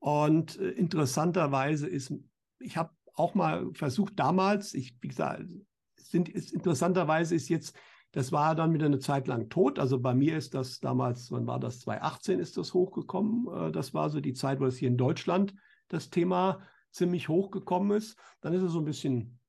[0.00, 2.12] und äh, interessanterweise ist,
[2.58, 5.44] ich habe auch mal versucht damals, ich, wie gesagt,
[6.12, 7.76] sind, ist, interessanterweise ist jetzt,
[8.12, 9.78] das war dann wieder eine Zeit lang tot.
[9.78, 11.80] Also bei mir ist das damals, wann war das?
[11.80, 13.68] 2018 ist das hochgekommen.
[13.68, 15.54] Äh, das war so die Zeit, wo es hier in Deutschland
[15.88, 16.60] das Thema
[16.92, 18.16] ziemlich hochgekommen ist.
[18.40, 19.40] Dann ist es so ein bisschen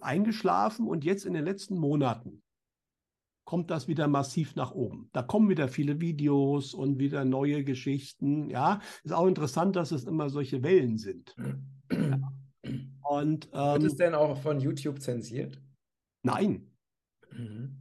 [0.00, 2.42] eingeschlafen und jetzt in den letzten Monaten
[3.44, 5.10] kommt das wieder massiv nach oben.
[5.12, 8.48] Da kommen wieder viele Videos und wieder neue Geschichten.
[8.48, 11.34] Ja, ist auch interessant, dass es immer solche Wellen sind.
[11.90, 12.31] Ja.
[13.12, 15.60] Und, ähm, Wird es denn auch von YouTube zensiert?
[16.22, 16.70] Nein.
[17.30, 17.76] Mhm.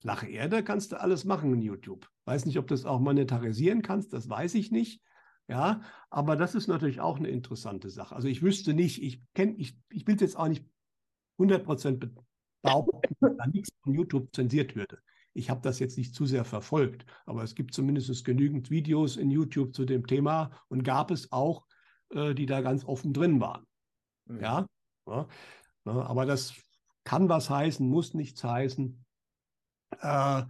[0.00, 2.08] Flache Erde kannst du alles machen in YouTube.
[2.24, 5.02] Weiß nicht, ob du das auch monetarisieren kannst, das weiß ich nicht.
[5.46, 8.14] Ja, aber das ist natürlich auch eine interessante Sache.
[8.16, 10.64] Also ich wüsste nicht, ich kenne, ich, ich will es jetzt auch nicht
[11.38, 12.10] 100%
[12.62, 14.98] behaupten, dass da nichts von YouTube zensiert würde.
[15.32, 19.30] Ich habe das jetzt nicht zu sehr verfolgt, aber es gibt zumindest genügend Videos in
[19.30, 21.66] YouTube zu dem Thema und gab es auch,
[22.10, 23.64] äh, die da ganz offen drin waren.
[24.30, 24.40] Mhm.
[24.40, 24.66] Ja?
[25.06, 25.28] ja?
[25.84, 26.54] aber das
[27.04, 29.04] kann was heißen, muss nichts heißen.
[30.00, 30.42] Äh,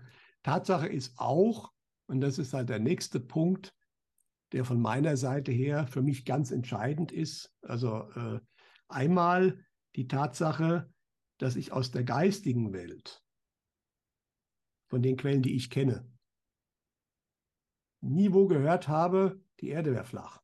[0.43, 1.73] Tatsache ist auch,
[2.07, 3.75] und das ist halt der nächste Punkt,
[4.53, 7.55] der von meiner Seite her für mich ganz entscheidend ist.
[7.63, 8.41] Also äh,
[8.89, 9.65] einmal
[9.95, 10.93] die Tatsache,
[11.39, 13.23] dass ich aus der geistigen Welt,
[14.89, 16.11] von den Quellen, die ich kenne,
[18.01, 20.43] nie wo gehört habe, die Erde wäre flach.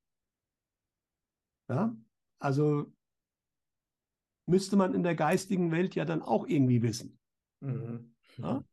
[1.68, 1.96] Ja?
[2.38, 2.92] Also
[4.46, 7.18] müsste man in der geistigen Welt ja dann auch irgendwie wissen.
[7.60, 8.14] Mhm.
[8.38, 8.64] Ja?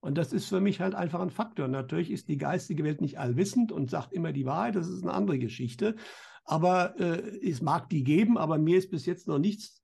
[0.00, 1.68] Und das ist für mich halt einfach ein Faktor.
[1.68, 5.14] Natürlich ist die geistige Welt nicht allwissend und sagt immer die Wahrheit, das ist eine
[5.14, 5.96] andere Geschichte.
[6.44, 9.82] Aber äh, es mag die geben, aber mir ist bis jetzt noch nichts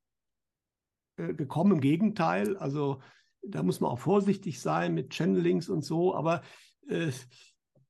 [1.17, 1.75] äh, gekommen.
[1.75, 3.01] Im Gegenteil, also
[3.43, 6.17] da muss man auch vorsichtig sein mit Channelings und so.
[6.17, 6.43] Aber
[6.89, 7.13] äh,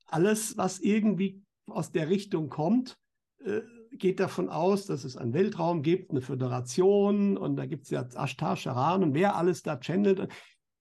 [0.07, 2.99] alles, was irgendwie aus der Richtung kommt,
[3.45, 3.63] äh,
[3.93, 8.07] geht davon aus, dass es einen Weltraum gibt, eine Föderation und da gibt es ja
[8.15, 10.29] Ashtar, Sharan und wer alles da channelt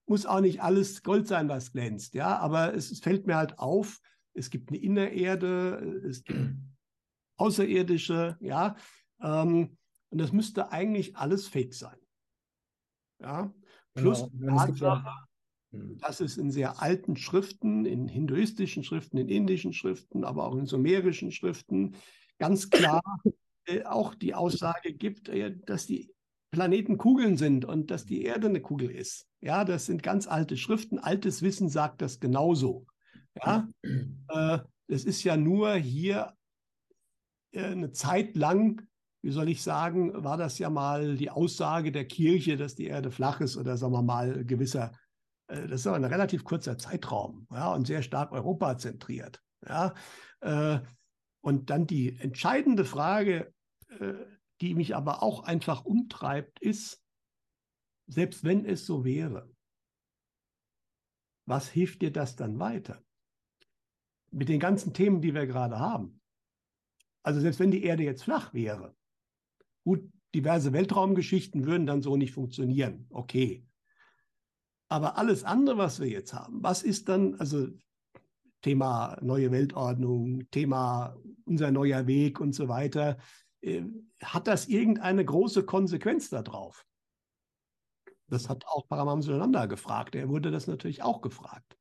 [0.08, 3.58] muss auch nicht alles Gold sein, was glänzt, ja, aber es, es fällt mir halt
[3.58, 4.00] auf,
[4.34, 6.54] es gibt eine Innererde, es gibt
[7.36, 8.74] Außerirdische, ja,
[9.22, 9.76] ähm,
[10.10, 11.98] und das müsste eigentlich alles fake sein.
[13.20, 13.52] Ja,
[13.94, 14.56] plus genau.
[14.56, 15.12] Tatsache,
[15.70, 15.98] hm.
[15.98, 20.66] dass es in sehr alten Schriften, in hinduistischen Schriften, in indischen Schriften, aber auch in
[20.66, 21.94] sumerischen Schriften
[22.38, 23.02] ganz klar
[23.68, 26.12] äh, auch die Aussage gibt, äh, dass die
[26.50, 29.26] Planeten Kugeln sind und dass die Erde eine Kugel ist.
[29.40, 30.98] Ja, das sind ganz alte Schriften.
[30.98, 32.86] Altes Wissen sagt das genauso.
[33.44, 36.32] Ja, äh, es ist ja nur hier
[37.52, 38.88] äh, eine Zeit lang,
[39.22, 43.10] wie soll ich sagen, war das ja mal die Aussage der Kirche, dass die Erde
[43.10, 44.92] flach ist oder sagen wir mal gewisser,
[45.48, 49.42] das ist aber ein relativ kurzer Zeitraum ja, und sehr stark europazentriert.
[49.66, 49.94] Ja,
[51.48, 53.54] und dann die entscheidende Frage,
[54.00, 54.12] äh,
[54.60, 57.02] die mich aber auch einfach umtreibt, ist,
[58.06, 59.50] selbst wenn es so wäre,
[61.46, 63.02] was hilft dir das dann weiter?
[64.30, 66.20] Mit den ganzen Themen, die wir gerade haben.
[67.22, 68.94] Also selbst wenn die Erde jetzt flach wäre,
[69.84, 73.06] gut, diverse Weltraumgeschichten würden dann so nicht funktionieren.
[73.08, 73.66] Okay.
[74.90, 77.68] Aber alles andere, was wir jetzt haben, was ist dann, also
[78.62, 83.18] Thema neue Weltordnung, Thema unser neuer Weg und so weiter,
[83.60, 83.82] äh,
[84.22, 86.84] hat das irgendeine große Konsequenz darauf?
[88.28, 90.14] Das hat auch Paramamsananda gefragt.
[90.14, 91.78] Er wurde das natürlich auch gefragt.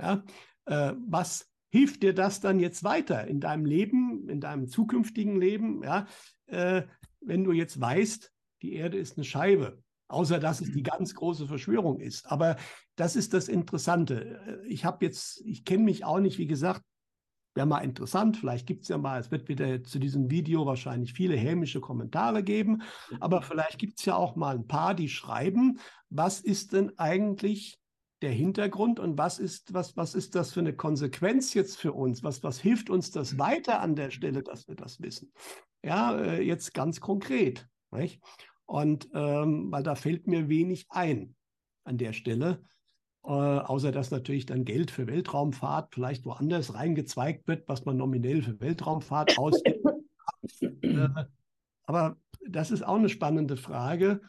[0.00, 0.22] Ja,
[0.66, 5.82] äh, was hilft dir das dann jetzt weiter in deinem Leben, in deinem zukünftigen Leben?
[5.82, 6.06] Ja,
[6.46, 6.82] äh,
[7.20, 11.46] wenn du jetzt weißt, die Erde ist eine Scheibe, außer dass es die ganz große
[11.46, 12.30] Verschwörung ist.
[12.30, 12.56] Aber
[12.96, 14.60] das ist das Interessante.
[14.66, 16.82] Ich habe jetzt, ich kenne mich auch nicht, wie gesagt,
[17.54, 21.12] Wäre mal interessant, vielleicht gibt es ja mal, es wird wieder zu diesem Video wahrscheinlich
[21.12, 22.82] viele hämische Kommentare geben,
[23.18, 27.80] aber vielleicht gibt es ja auch mal ein paar, die schreiben, was ist denn eigentlich
[28.22, 32.22] der Hintergrund und was ist, was, was ist das für eine Konsequenz jetzt für uns?
[32.22, 35.32] Was, was hilft uns das weiter an der Stelle, dass wir das wissen?
[35.82, 37.66] Ja, äh, jetzt ganz konkret.
[37.90, 38.20] Nicht?
[38.68, 41.34] Und ähm, weil da fällt mir wenig ein
[41.84, 42.62] an der Stelle.
[43.24, 48.42] Äh, außer dass natürlich dann Geld für Weltraumfahrt vielleicht woanders reingezweigt wird, was man nominell
[48.42, 49.84] für Weltraumfahrt ausgibt.
[50.60, 51.08] äh,
[51.84, 54.20] aber das ist auch eine spannende Frage.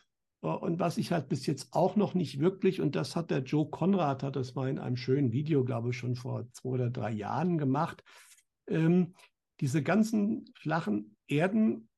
[0.41, 3.43] Äh, und was ich halt bis jetzt auch noch nicht wirklich, und das hat der
[3.43, 6.89] Joe Konrad, hat das mal in einem schönen Video, glaube ich, schon vor zwei oder
[6.89, 8.05] drei Jahren gemacht,
[8.67, 9.15] ähm,
[9.59, 11.88] diese ganzen flachen Erden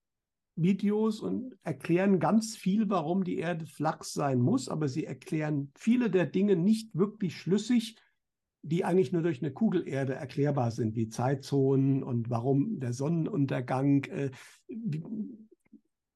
[0.55, 6.09] Videos und erklären ganz viel, warum die Erde flach sein muss, aber sie erklären viele
[6.09, 7.97] der Dinge nicht wirklich schlüssig,
[8.63, 14.31] die eigentlich nur durch eine Kugelerde erklärbar sind, wie Zeitzonen und warum der Sonnenuntergang, äh,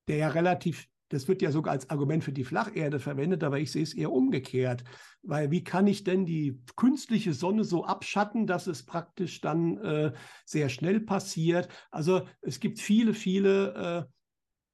[0.08, 3.72] der ja relativ, das wird ja sogar als Argument für die Flacherde verwendet, aber ich
[3.72, 4.84] sehe es eher umgekehrt,
[5.24, 10.14] weil wie kann ich denn die künstliche Sonne so abschatten, dass es praktisch dann äh,
[10.46, 11.68] sehr schnell passiert?
[11.90, 14.16] Also es gibt viele, viele äh,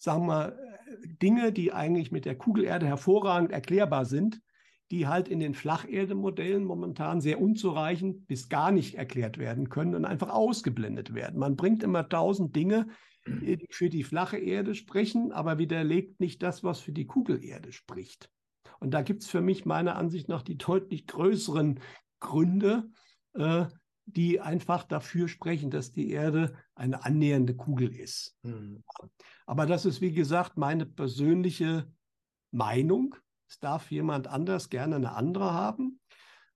[0.01, 0.57] sagen wir,
[1.21, 4.41] Dinge, die eigentlich mit der Kugelerde hervorragend erklärbar sind,
[4.89, 10.05] die halt in den Flacherdemodellen momentan sehr unzureichend bis gar nicht erklärt werden können und
[10.05, 11.39] einfach ausgeblendet werden.
[11.39, 12.87] Man bringt immer tausend Dinge,
[13.25, 18.29] die für die flache Erde sprechen, aber widerlegt nicht das, was für die Kugelerde spricht.
[18.79, 21.79] Und da gibt es für mich meiner Ansicht nach die deutlich größeren
[22.19, 22.89] Gründe,
[23.35, 23.65] äh,
[24.05, 28.35] die einfach dafür sprechen, dass die Erde eine annähernde Kugel ist.
[28.43, 28.83] Mhm.
[29.45, 31.87] Aber das ist, wie gesagt, meine persönliche
[32.51, 33.15] Meinung.
[33.49, 35.99] Es darf jemand anders gerne eine andere haben.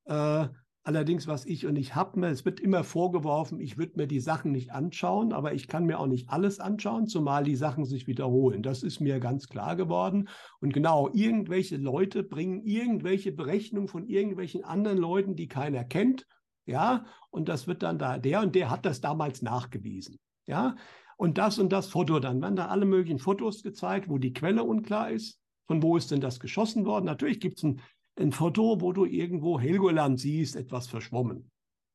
[0.06, 0.48] Äh,
[0.84, 4.20] allerdings, was ich und ich habe mir, es wird immer vorgeworfen, ich würde mir die
[4.20, 8.08] Sachen nicht anschauen, aber ich kann mir auch nicht alles anschauen, zumal die Sachen sich
[8.08, 8.64] wiederholen.
[8.64, 10.30] Das ist mir ganz klar geworden.
[10.60, 16.28] Und genau, irgendwelche Leute bringen irgendwelche Berechnungen von irgendwelchen anderen Leuten, die keiner kennt
[16.66, 20.76] ja, und das wird dann da, der und der hat das damals nachgewiesen, ja,
[21.18, 24.64] und das und das Foto, dann werden da alle möglichen Fotos gezeigt, wo die Quelle
[24.64, 27.06] unklar ist, von wo ist denn das geschossen worden.
[27.06, 27.82] Natürlich gibt es ein,
[28.20, 31.50] ein Foto, wo du irgendwo Helgoland siehst, etwas verschwommen,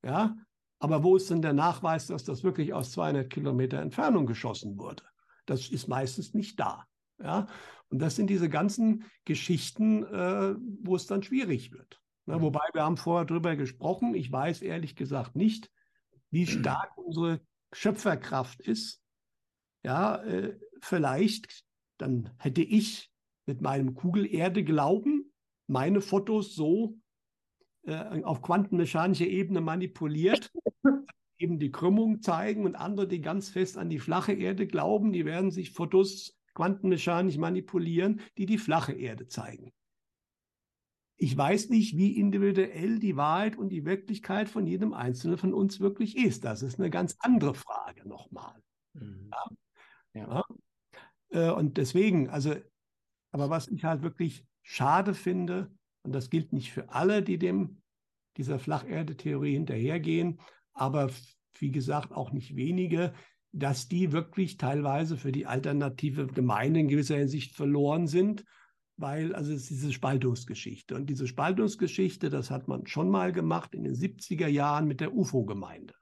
[0.04, 0.37] ja,
[0.80, 5.04] aber wo ist denn der Nachweis, dass das wirklich aus 200 Kilometer Entfernung geschossen wurde?
[5.44, 6.87] Das ist meistens nicht da.
[7.22, 7.46] Ja?
[7.90, 11.99] Und das sind diese ganzen Geschichten, äh, wo es dann schwierig wird.
[12.26, 12.42] Na, mhm.
[12.42, 14.14] wobei wir haben vorher darüber gesprochen.
[14.14, 15.70] Ich weiß ehrlich gesagt nicht,
[16.30, 17.40] wie stark unsere
[17.72, 19.02] Schöpferkraft ist.
[19.83, 21.64] Ja, äh, vielleicht,
[21.98, 23.11] dann hätte ich
[23.46, 25.33] mit meinem Kugelerde glauben,
[25.66, 26.98] meine Fotos so
[27.83, 30.52] äh, auf quantenmechanischer Ebene manipuliert,
[31.38, 35.24] eben die Krümmung zeigen und andere, die ganz fest an die flache Erde glauben, die
[35.24, 39.72] werden sich Fotos quantenmechanisch manipulieren, die die flache Erde zeigen.
[41.22, 45.78] Ich weiß nicht, wie individuell die Wahrheit und die Wirklichkeit von jedem Einzelnen von uns
[45.78, 46.46] wirklich ist.
[46.46, 48.54] Das ist eine ganz andere Frage nochmal.
[48.94, 49.30] Mhm.
[49.30, 49.50] Ja.
[50.14, 50.44] Ja.
[51.28, 52.54] Äh, und deswegen, also,
[53.33, 55.70] aber was ich halt wirklich schade finde,
[56.02, 57.83] und das gilt nicht für alle, die dem
[58.38, 60.40] dieser Flacherde-Theorie hinterhergehen,
[60.72, 61.11] aber
[61.59, 63.12] wie gesagt auch nicht wenige,
[63.52, 68.46] dass die wirklich teilweise für die alternative Gemeinde in gewisser Hinsicht verloren sind,
[69.00, 70.94] weil also es ist diese Spaltungsgeschichte.
[70.94, 75.14] Und diese Spaltungsgeschichte, das hat man schon mal gemacht in den 70er Jahren mit der
[75.14, 75.94] UFO-Gemeinde.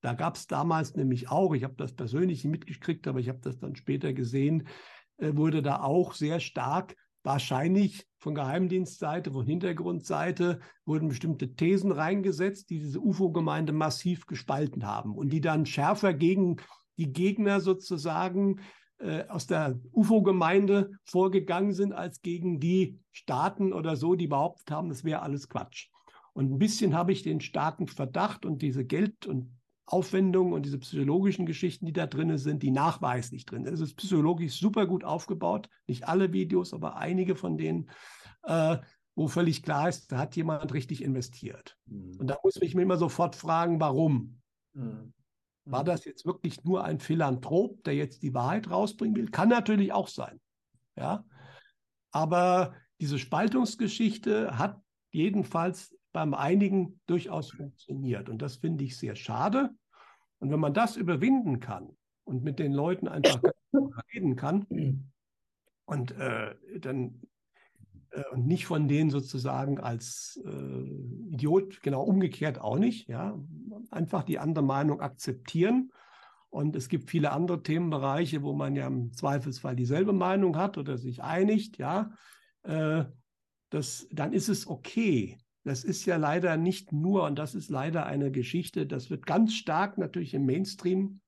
[0.00, 3.40] Da gab es damals nämlich auch, ich habe das persönlich nicht mitgekriegt, aber ich habe
[3.42, 4.68] das dann später gesehen,
[5.16, 12.70] äh, wurde da auch sehr stark wahrscheinlich von Geheimdienstseite, von Hintergrundseite wurden bestimmte Thesen reingesetzt,
[12.70, 16.56] die diese UFO-Gemeinde massiv gespalten haben und die dann schärfer gegen
[16.96, 18.60] die Gegner sozusagen
[18.98, 24.88] äh, aus der UFO-Gemeinde vorgegangen sind, als gegen die Staaten oder so, die behauptet haben,
[24.88, 25.88] das wäre alles Quatsch.
[26.32, 30.78] Und ein bisschen habe ich den starken Verdacht und diese Geld- und Aufwendungen und diese
[30.78, 33.72] psychologischen Geschichten, die da drin sind, die nachweislich drin sind.
[33.72, 35.68] Es ist psychologisch super gut aufgebaut.
[35.86, 37.90] Nicht alle Videos, aber einige von denen,
[38.44, 38.76] äh,
[39.14, 41.76] wo völlig klar ist, da hat jemand richtig investiert.
[41.86, 42.16] Mhm.
[42.18, 44.40] Und da muss ich mich immer sofort fragen, warum?
[44.74, 45.12] Mhm.
[45.70, 49.30] War das jetzt wirklich nur ein Philanthrop, der jetzt die Wahrheit rausbringen will?
[49.30, 50.40] Kann natürlich auch sein.
[50.96, 51.24] Ja.
[52.10, 58.28] Aber diese Spaltungsgeschichte hat jedenfalls beim einigen durchaus funktioniert.
[58.28, 59.70] Und das finde ich sehr schade.
[60.38, 63.42] Und wenn man das überwinden kann und mit den Leuten einfach
[64.14, 64.66] reden kann
[65.84, 67.20] und äh, dann
[68.10, 73.38] äh, und nicht von denen sozusagen als äh, Idiot, genau umgekehrt auch nicht, ja,
[73.90, 75.90] einfach die andere Meinung akzeptieren.
[76.50, 80.96] Und es gibt viele andere Themenbereiche, wo man ja im Zweifelsfall dieselbe Meinung hat oder
[80.96, 82.10] sich einigt, ja,
[82.62, 83.04] äh,
[83.70, 85.38] das, dann ist es okay.
[85.64, 89.52] Das ist ja leider nicht nur, und das ist leider eine Geschichte, das wird ganz
[89.52, 91.20] stark natürlich im Mainstream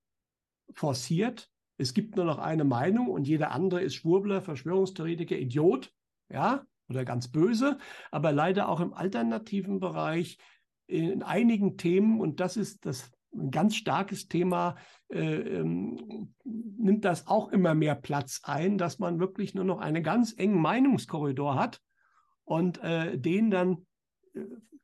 [0.73, 1.51] forciert.
[1.77, 5.93] Es gibt nur noch eine Meinung und jeder andere ist Schwurbler, Verschwörungstheoretiker, Idiot,
[6.31, 7.79] ja, oder ganz böse,
[8.11, 10.39] aber leider auch im alternativen Bereich
[10.91, 14.77] in einigen Themen, und das ist das ein ganz starkes Thema,
[15.09, 20.03] äh, ähm, nimmt das auch immer mehr Platz ein, dass man wirklich nur noch einen
[20.03, 21.81] ganz engen Meinungskorridor hat
[22.45, 23.87] und äh, den dann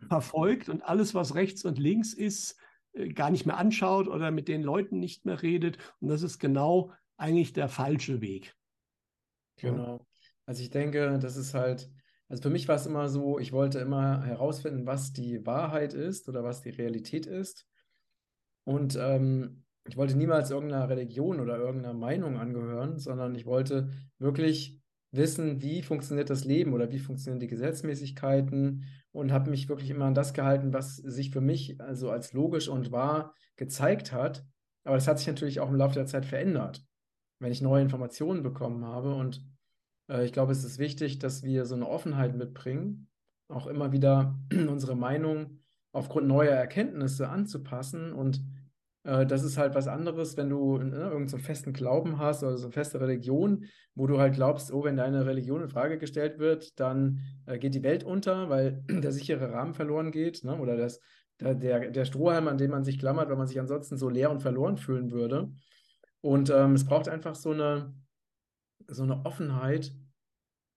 [0.09, 2.57] verfolgt und alles, was rechts und links ist,
[2.93, 5.79] äh, gar nicht mehr anschaut oder mit den Leuten nicht mehr redet.
[6.01, 8.55] Und das ist genau eigentlich der falsche Weg.
[9.57, 10.07] Genau.
[10.45, 11.91] Also ich denke, das ist halt,
[12.29, 16.29] also für mich war es immer so, ich wollte immer herausfinden, was die Wahrheit ist
[16.29, 17.67] oder was die Realität ist.
[18.65, 24.81] Und ähm, ich wollte niemals irgendeiner Religion oder irgendeiner Meinung angehören, sondern ich wollte wirklich
[25.13, 30.07] wissen, wie funktioniert das Leben oder wie funktionieren die Gesetzmäßigkeiten und habe mich wirklich immer
[30.07, 34.45] an das gehalten, was sich für mich also als logisch und wahr gezeigt hat.
[34.85, 36.85] Aber das hat sich natürlich auch im Laufe der Zeit verändert,
[37.39, 39.15] wenn ich neue Informationen bekommen habe.
[39.15, 39.43] Und
[40.09, 43.09] ich glaube, es ist wichtig, dass wir so eine Offenheit mitbringen,
[43.49, 45.59] auch immer wieder unsere Meinung
[45.93, 48.43] aufgrund neuer Erkenntnisse anzupassen und
[49.07, 52.57] äh, das ist halt was anderes, wenn du ne, irgendeinen so festen Glauben hast oder
[52.59, 53.65] so eine feste Religion,
[53.95, 57.75] wo du halt glaubst, oh, wenn deine Religion in Frage gestellt wird, dann äh, geht
[57.75, 60.59] die Welt unter, weil der sichere Rahmen verloren geht, ne?
[60.59, 61.01] oder das,
[61.41, 64.31] der, der, der Strohhalm, an dem man sich klammert, weil man sich ansonsten so leer
[64.31, 65.53] und verloren fühlen würde.
[66.21, 67.95] Und ähm, es braucht einfach so eine,
[68.89, 69.95] so eine Offenheit,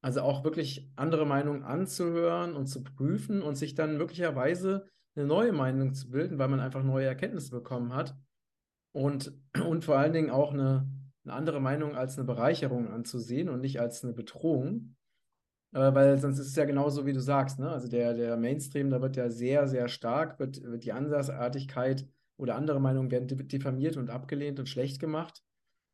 [0.02, 5.52] also auch wirklich andere Meinungen anzuhören und zu prüfen und sich dann möglicherweise eine neue
[5.52, 8.16] Meinung zu bilden, weil man einfach neue Erkenntnisse bekommen hat
[8.93, 9.34] und,
[9.68, 10.89] und vor allen Dingen auch eine,
[11.26, 14.95] eine andere Meinung als eine Bereicherung anzusehen und nicht als eine Bedrohung.
[15.74, 17.70] Äh, weil sonst ist es ja genauso, wie du sagst, ne?
[17.70, 22.56] Also der, der Mainstream, da wird ja sehr, sehr stark, wird, wird die Ansatzartigkeit oder
[22.56, 25.43] andere Meinungen werden diffamiert und abgelehnt und schlecht gemacht.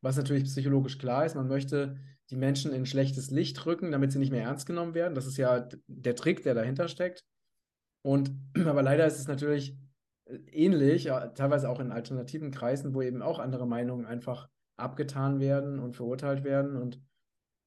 [0.00, 1.98] Was natürlich psychologisch klar ist, man möchte
[2.30, 5.14] die Menschen in schlechtes Licht rücken, damit sie nicht mehr ernst genommen werden.
[5.14, 7.24] Das ist ja der Trick, der dahinter steckt.
[8.02, 8.32] Und
[8.66, 9.76] aber leider ist es natürlich
[10.26, 11.04] äh, ähnlich,
[11.34, 16.44] teilweise auch in alternativen Kreisen, wo eben auch andere Meinungen einfach abgetan werden und verurteilt
[16.44, 16.76] werden.
[16.76, 17.00] Und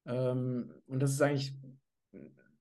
[0.06, 1.54] Ähm, und das ist eigentlich,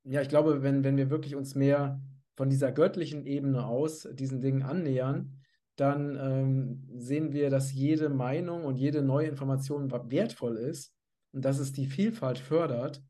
[0.05, 2.01] ja, ich glaube, wenn, wenn wir wirklich uns mehr
[2.37, 5.37] von dieser göttlichen Ebene aus diesen Dingen annähern,
[5.77, 10.93] dann ähm, sehen wir, dass jede Meinung und jede neue Information wertvoll ist
[11.33, 13.03] und dass es die Vielfalt fördert.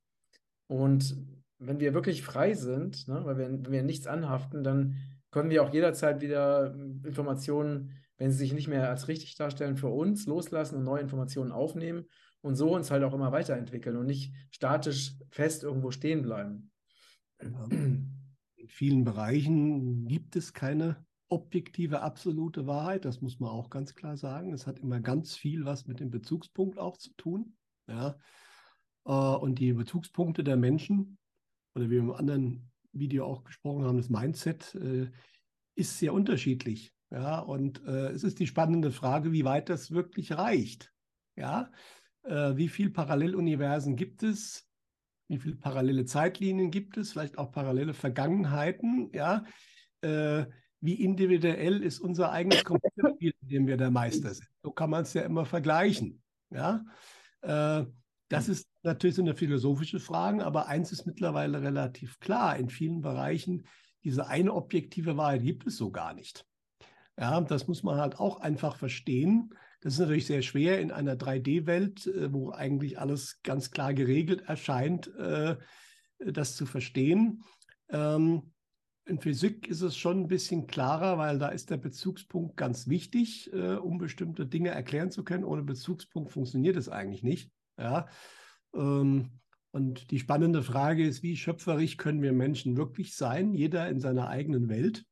[0.66, 1.16] Und
[1.58, 4.96] wenn wir wirklich frei sind, ne, weil wir, wenn wir nichts anhaften, dann
[5.30, 9.88] können wir auch jederzeit wieder Informationen, wenn sie sich nicht mehr als richtig darstellen, für
[9.88, 12.06] uns loslassen und neue Informationen aufnehmen
[12.40, 16.70] und so uns halt auch immer weiterentwickeln und nicht statisch fest irgendwo stehen bleiben.
[17.40, 23.04] In vielen Bereichen gibt es keine objektive, absolute Wahrheit.
[23.04, 24.52] Das muss man auch ganz klar sagen.
[24.52, 27.54] Es hat immer ganz viel was mit dem Bezugspunkt auch zu tun.
[27.88, 28.16] Ja.
[29.06, 31.18] Äh, und die Bezugspunkte der Menschen,
[31.74, 35.10] oder wie wir im anderen Video auch gesprochen haben, das Mindset äh,
[35.74, 36.92] ist sehr unterschiedlich.
[37.10, 40.92] Ja, und äh, es ist die spannende Frage, wie weit das wirklich reicht.
[41.36, 41.70] Ja,
[42.24, 44.68] wie viele Paralleluniversen gibt es?
[45.28, 47.12] Wie viele parallele Zeitlinien gibt es?
[47.12, 49.10] Vielleicht auch parallele Vergangenheiten?
[49.14, 49.44] Ja,
[50.02, 54.48] wie individuell ist unser eigenes Computerspiel, in dem wir der Meister sind?
[54.62, 56.20] So kann man es ja immer vergleichen.
[56.50, 56.84] Ja,
[57.40, 62.56] das ist natürlich so eine philosophische Frage, aber eins ist mittlerweile relativ klar.
[62.56, 63.66] In vielen Bereichen,
[64.04, 66.44] diese eine objektive Wahrheit gibt es so gar nicht.
[67.18, 69.50] Ja, das muss man halt auch einfach verstehen.
[69.80, 74.42] Das ist natürlich sehr schwer in einer 3D-Welt, äh, wo eigentlich alles ganz klar geregelt
[74.42, 75.56] erscheint, äh,
[76.18, 77.42] das zu verstehen.
[77.88, 78.52] Ähm,
[79.08, 83.52] in Physik ist es schon ein bisschen klarer, weil da ist der Bezugspunkt ganz wichtig,
[83.52, 85.44] äh, um bestimmte Dinge erklären zu können.
[85.44, 87.50] Ohne Bezugspunkt funktioniert es eigentlich nicht.
[87.78, 88.06] Ja.
[88.74, 89.30] Ähm,
[89.70, 94.28] und die spannende Frage ist, wie schöpferisch können wir Menschen wirklich sein, jeder in seiner
[94.28, 95.04] eigenen Welt?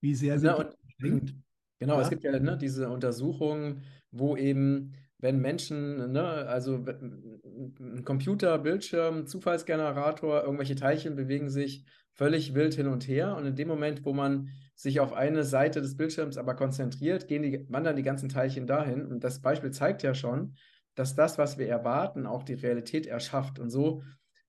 [0.00, 1.34] Wie sehr sind ja, und,
[1.78, 2.02] Genau, ja?
[2.02, 9.26] es gibt ja ne, diese Untersuchungen, wo eben, wenn Menschen, ne, also ein Computer, Bildschirm,
[9.26, 11.84] Zufallsgenerator, irgendwelche Teilchen bewegen sich
[12.14, 13.36] völlig wild hin und her.
[13.36, 17.42] Und in dem Moment, wo man sich auf eine Seite des Bildschirms aber konzentriert, gehen
[17.42, 19.06] die, wandern die ganzen Teilchen dahin.
[19.06, 20.54] Und das Beispiel zeigt ja schon,
[20.94, 23.58] dass das, was wir erwarten, auch die Realität erschafft.
[23.58, 24.02] Und so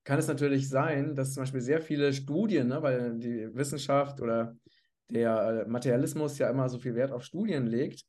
[0.04, 4.56] kann es natürlich sein, dass zum Beispiel sehr viele Studien, ne, weil die Wissenschaft oder
[5.10, 8.04] der Materialismus ja immer so viel Wert auf Studien legt,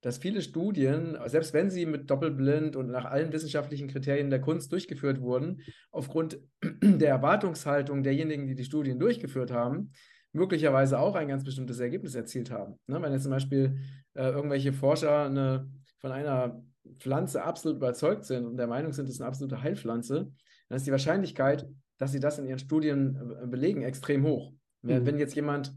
[0.00, 4.70] dass viele Studien, selbst wenn sie mit Doppelblind und nach allen wissenschaftlichen Kriterien der Kunst
[4.72, 6.38] durchgeführt wurden, aufgrund
[6.82, 9.92] der Erwartungshaltung derjenigen, die die Studien durchgeführt haben,
[10.32, 12.78] möglicherweise auch ein ganz bestimmtes Ergebnis erzielt haben.
[12.86, 13.02] Ne?
[13.02, 13.80] Wenn jetzt zum Beispiel
[14.14, 15.68] äh, irgendwelche Forscher eine,
[15.98, 16.62] von einer
[16.98, 20.30] Pflanze absolut überzeugt sind und der Meinung sind, es ist eine absolute Heilpflanze,
[20.68, 24.52] dann ist die Wahrscheinlichkeit, dass sie das in ihren Studien äh, belegen, extrem hoch.
[24.82, 25.06] Mhm.
[25.06, 25.74] Wenn jetzt jemand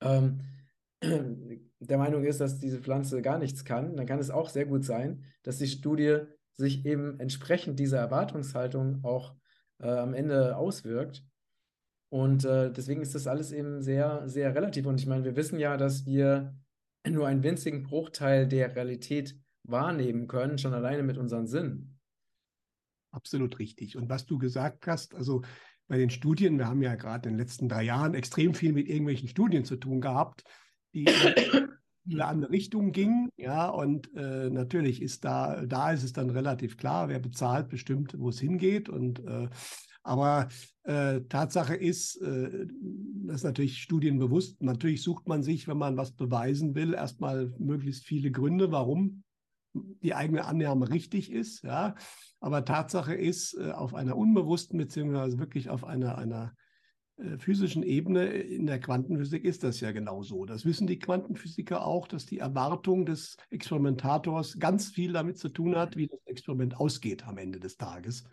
[0.00, 0.40] ähm,
[1.80, 4.84] der Meinung ist, dass diese Pflanze gar nichts kann, dann kann es auch sehr gut
[4.84, 6.20] sein, dass die Studie
[6.54, 9.34] sich eben entsprechend dieser Erwartungshaltung auch
[9.78, 11.24] äh, am Ende auswirkt.
[12.08, 14.86] Und äh, deswegen ist das alles eben sehr, sehr relativ.
[14.86, 16.54] Und ich meine, wir wissen ja, dass wir
[17.06, 21.98] nur einen winzigen Bruchteil der Realität wahrnehmen können, schon alleine mit unseren Sinnen.
[23.10, 23.96] Absolut richtig.
[23.96, 25.42] Und was du gesagt hast, also
[25.88, 28.88] bei den Studien, wir haben ja gerade in den letzten drei Jahren extrem viel mit
[28.88, 30.44] irgendwelchen Studien zu tun gehabt,
[30.96, 31.04] die
[32.08, 33.28] in eine andere Richtung gingen.
[33.36, 38.14] Ja, und äh, natürlich ist da, da ist es dann relativ klar, wer bezahlt, bestimmt,
[38.18, 38.88] wo es hingeht.
[38.88, 39.48] Und äh,
[40.02, 40.48] aber
[40.84, 42.66] äh, Tatsache ist, äh,
[43.26, 44.62] das ist natürlich studienbewusst.
[44.62, 49.24] Natürlich sucht man sich, wenn man was beweisen will, erstmal möglichst viele Gründe, warum
[49.74, 51.64] die eigene Annahme richtig ist.
[51.64, 51.96] Ja.
[52.40, 56.54] Aber Tatsache ist, äh, auf einer unbewussten beziehungsweise wirklich auf einer, einer
[57.38, 60.44] physischen Ebene in der Quantenphysik ist das ja genau so.
[60.44, 65.76] Das wissen die Quantenphysiker auch, dass die Erwartung des Experimentators ganz viel damit zu tun
[65.76, 68.24] hat, wie das Experiment ausgeht am Ende des Tages.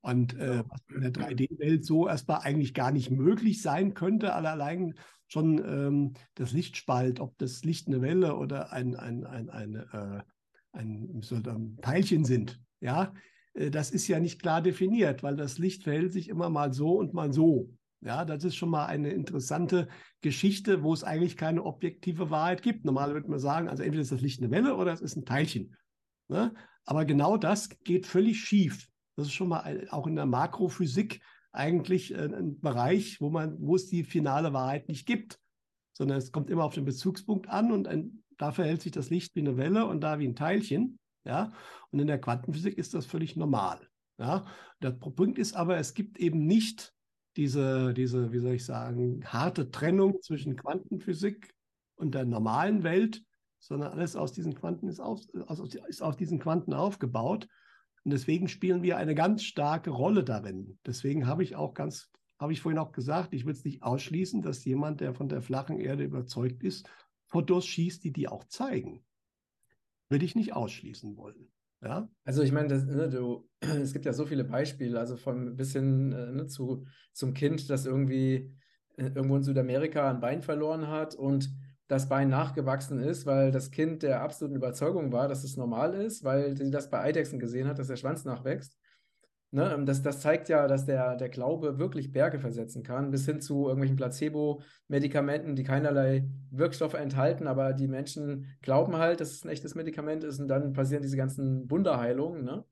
[0.00, 4.94] Und äh, was in der 3D-Welt so erstmal eigentlich gar nicht möglich sein könnte, allein
[5.26, 10.78] schon ähm, das Lichtspalt, ob das Licht eine Welle oder ein, ein, ein, eine, äh,
[10.78, 13.12] ein, ein Teilchen sind, ja,
[13.54, 16.96] äh, das ist ja nicht klar definiert, weil das Licht verhält sich immer mal so
[16.98, 17.70] und mal so.
[18.00, 19.88] Ja, das ist schon mal eine interessante
[20.20, 22.84] Geschichte, wo es eigentlich keine objektive Wahrheit gibt.
[22.84, 25.24] Normalerweise würde man sagen, also entweder ist das Licht eine Welle oder es ist ein
[25.24, 25.76] Teilchen.
[26.28, 26.54] Ne?
[26.84, 28.88] Aber genau das geht völlig schief.
[29.16, 31.20] Das ist schon mal auch in der Makrophysik
[31.50, 35.40] eigentlich äh, ein Bereich, wo man, wo es die finale Wahrheit nicht gibt,
[35.92, 39.34] sondern es kommt immer auf den Bezugspunkt an und ein, da verhält sich das Licht
[39.34, 40.98] wie eine Welle und da wie ein Teilchen.
[41.24, 41.52] Ja,
[41.90, 43.80] und in der Quantenphysik ist das völlig normal.
[44.18, 44.46] Ja,
[44.80, 46.94] der Punkt ist aber, es gibt eben nicht
[47.36, 51.54] diese, diese, wie soll ich sagen, harte Trennung zwischen Quantenphysik
[51.96, 53.22] und der normalen Welt,
[53.60, 55.20] sondern alles aus diesen Quanten ist, auf,
[55.88, 57.48] ist auf diesen Quanten aufgebaut.
[58.04, 60.78] Und deswegen spielen wir eine ganz starke Rolle darin.
[60.86, 64.42] Deswegen habe ich auch ganz, habe ich vorhin auch gesagt, ich würde es nicht ausschließen,
[64.42, 66.88] dass jemand, der von der flachen Erde überzeugt ist,
[67.26, 69.04] Fotos schießt, die die auch zeigen.
[70.08, 71.50] Würde ich nicht ausschließen wollen.
[71.82, 72.08] Ja?
[72.24, 76.32] Also ich meine, ne, es gibt ja so viele Beispiele, also von bis hin äh,
[76.32, 78.54] ne, zu, zum Kind, das irgendwie
[78.96, 81.50] äh, irgendwo in Südamerika ein Bein verloren hat und
[81.88, 86.22] das Bein nachgewachsen ist, weil das Kind der absoluten Überzeugung war, dass es normal ist,
[86.22, 88.77] weil sie das bei Eidechsen gesehen hat, dass der Schwanz nachwächst.
[89.50, 89.72] Ne?
[89.72, 93.40] Ähm, das, das zeigt ja, dass der, der Glaube wirklich Berge versetzen kann, bis hin
[93.40, 99.48] zu irgendwelchen Placebo-Medikamenten, die keinerlei Wirkstoffe enthalten, aber die Menschen glauben halt, dass es ein
[99.48, 102.44] echtes Medikament ist und dann passieren diese ganzen Wunderheilungen.
[102.44, 102.64] Ne?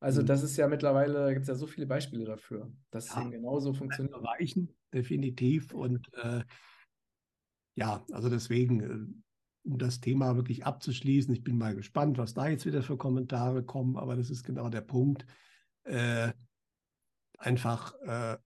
[0.00, 0.26] Also, mhm.
[0.26, 3.30] das ist ja mittlerweile, gibt es ja so viele Beispiele dafür, dass ja, es eben
[3.30, 4.14] genauso funktioniert.
[4.14, 5.72] Erreichen, definitiv.
[5.72, 6.42] Und äh,
[7.76, 12.48] ja, also deswegen, äh, um das Thema wirklich abzuschließen, ich bin mal gespannt, was da
[12.48, 15.24] jetzt wieder für Kommentare kommen, aber das ist genau der Punkt.
[15.88, 16.32] Äh,
[17.38, 18.36] einfach äh,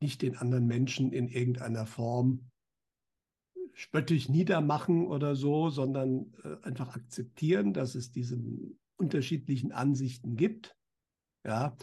[0.00, 2.50] nicht den anderen Menschen in irgendeiner Form
[3.72, 8.38] spöttisch niedermachen oder so, sondern äh, einfach akzeptieren, dass es diese
[8.96, 10.76] unterschiedlichen Ansichten gibt.
[11.44, 11.76] Ja,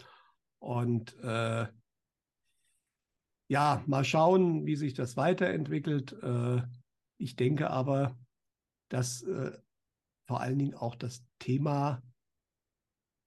[0.58, 1.66] und äh,
[3.48, 6.14] ja, mal schauen, wie sich das weiterentwickelt.
[6.22, 6.62] Äh,
[7.18, 8.18] ich denke aber,
[8.88, 9.56] dass äh,
[10.26, 12.02] vor allen Dingen auch das Thema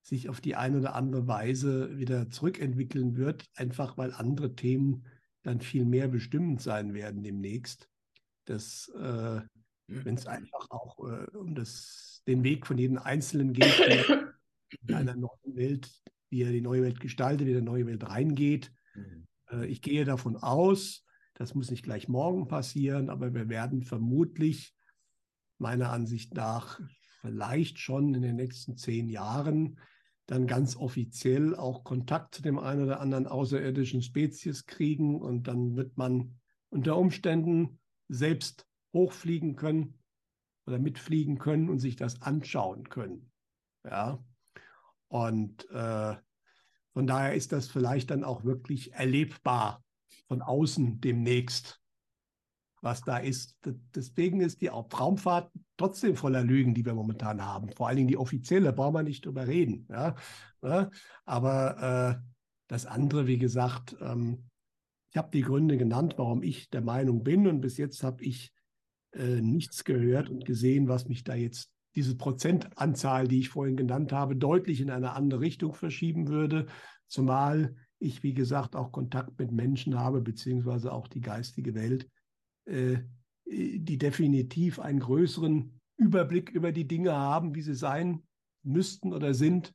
[0.06, 5.04] sich auf die eine oder andere Weise wieder zurückentwickeln wird, einfach weil andere Themen
[5.42, 7.88] dann viel mehr bestimmend sein werden demnächst.
[8.44, 9.40] Das, äh,
[9.88, 13.66] wenn es einfach auch äh, um das, den Weg von jedem Einzelnen geht,
[14.86, 15.90] in einer neuen Welt,
[16.30, 19.26] wie er die neue Welt gestaltet, wie er in die neue Welt reingeht, mhm.
[19.50, 21.04] Äh, ich gehe davon aus,
[21.34, 24.74] das muss nicht gleich morgen passieren, aber wir werden vermutlich
[25.58, 26.80] meiner Ansicht nach
[27.20, 29.78] vielleicht schon in den nächsten zehn Jahren
[30.26, 35.76] dann ganz offiziell auch Kontakt zu dem einen oder anderen außerirdischen Spezies kriegen und dann
[35.76, 39.98] wird man unter Umständen selbst hochfliegen können
[40.66, 43.30] oder mitfliegen können und sich das anschauen können.
[43.84, 44.22] Ja.
[45.08, 46.16] Und äh,
[46.92, 49.84] von daher ist das vielleicht dann auch wirklich erlebbar
[50.26, 51.80] von außen demnächst,
[52.86, 53.56] was da ist.
[53.94, 57.68] Deswegen ist die Raumfahrt trotzdem voller Lügen, die wir momentan haben.
[57.70, 59.88] Vor allen Dingen die offizielle, brauchen wir nicht drüber reden.
[59.90, 60.14] Ja?
[61.24, 62.26] Aber äh,
[62.68, 64.44] das andere, wie gesagt, ähm,
[65.10, 67.48] ich habe die Gründe genannt, warum ich der Meinung bin.
[67.48, 68.52] Und bis jetzt habe ich
[69.12, 74.12] äh, nichts gehört und gesehen, was mich da jetzt diese Prozentanzahl, die ich vorhin genannt
[74.12, 76.66] habe, deutlich in eine andere Richtung verschieben würde,
[77.08, 82.08] zumal ich, wie gesagt, auch Kontakt mit Menschen habe, beziehungsweise auch die geistige Welt,
[82.66, 88.22] die definitiv einen größeren Überblick über die Dinge haben, wie sie sein
[88.62, 89.72] müssten oder sind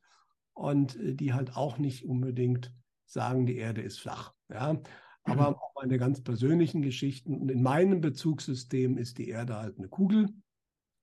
[0.54, 2.74] und äh, die halt auch nicht unbedingt
[3.06, 4.34] sagen, die Erde ist flach.
[4.50, 4.80] Ja?
[5.24, 5.56] Aber mhm.
[5.56, 7.34] auch meine ganz persönlichen Geschichten.
[7.34, 10.28] Und in meinem Bezugssystem ist die Erde halt eine Kugel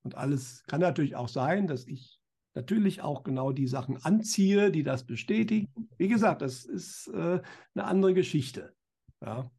[0.04, 2.20] und alles kann natürlich auch sein, dass ich
[2.56, 5.90] natürlich auch genau die Sachen anziehe, die das bestätigen.
[5.98, 7.42] Wie gesagt, das ist äh,
[7.74, 8.74] eine andere Geschichte.
[9.22, 9.52] Ja.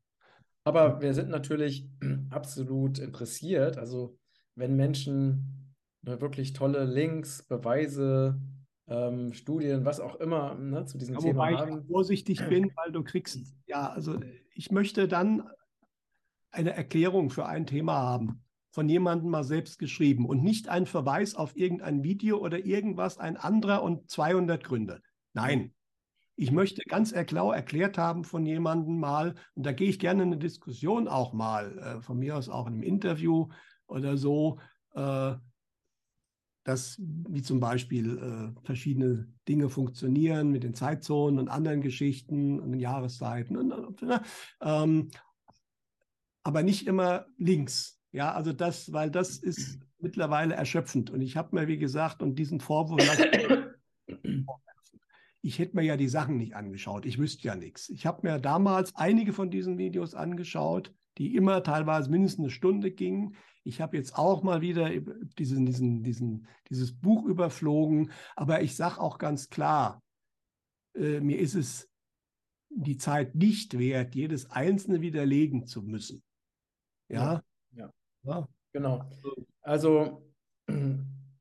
[0.64, 1.88] Aber wir sind natürlich
[2.30, 3.78] absolut interessiert.
[3.78, 4.18] Also
[4.54, 8.40] wenn Menschen ne, wirklich tolle Links, Beweise,
[8.88, 11.80] ähm, Studien, was auch immer ne, zu diesem ja, Thema wobei haben.
[11.80, 14.18] Ich vorsichtig bin, weil du kriegst, ja, also
[14.54, 15.48] ich möchte dann
[16.50, 21.34] eine Erklärung für ein Thema haben von jemandem mal selbst geschrieben und nicht ein Verweis
[21.34, 25.02] auf irgendein Video oder irgendwas, ein anderer und 200 Gründe.
[25.32, 25.74] Nein,
[26.41, 30.28] ich möchte ganz klar erklärt haben von jemandem mal, und da gehe ich gerne in
[30.30, 33.49] eine Diskussion auch mal, äh, von mir aus auch in einem Interview
[33.86, 34.59] oder so,
[34.95, 35.34] äh,
[36.64, 38.18] dass wie zum Beispiel
[38.57, 44.20] äh, verschiedene Dinge funktionieren mit den Zeitzonen und anderen Geschichten und den Jahreszeiten, und, äh,
[44.62, 45.11] ähm,
[46.43, 48.01] aber nicht immer links.
[48.12, 51.11] Ja, also das, weil das ist mittlerweile erschöpfend.
[51.11, 53.07] Und ich habe mir, wie gesagt, und diesen Vorwurf,
[55.43, 57.07] ich hätte mir ja die Sachen nicht angeschaut.
[57.07, 57.88] Ich wüsste ja nichts.
[57.88, 62.91] Ich habe mir damals einige von diesen Videos angeschaut, die immer teilweise mindestens eine Stunde
[62.91, 63.36] gingen.
[63.64, 64.91] Ich habe jetzt auch mal wieder
[65.38, 68.11] diesen, diesen, diesen, dieses Buch überflogen.
[68.36, 70.03] Aber ich sage auch ganz klar,
[70.95, 71.88] äh, mir ist es
[72.70, 76.22] die Zeit nicht wert, jedes einzelne widerlegen zu müssen.
[77.09, 78.49] Ja, ja.
[78.72, 79.05] Genau.
[79.62, 80.22] Also,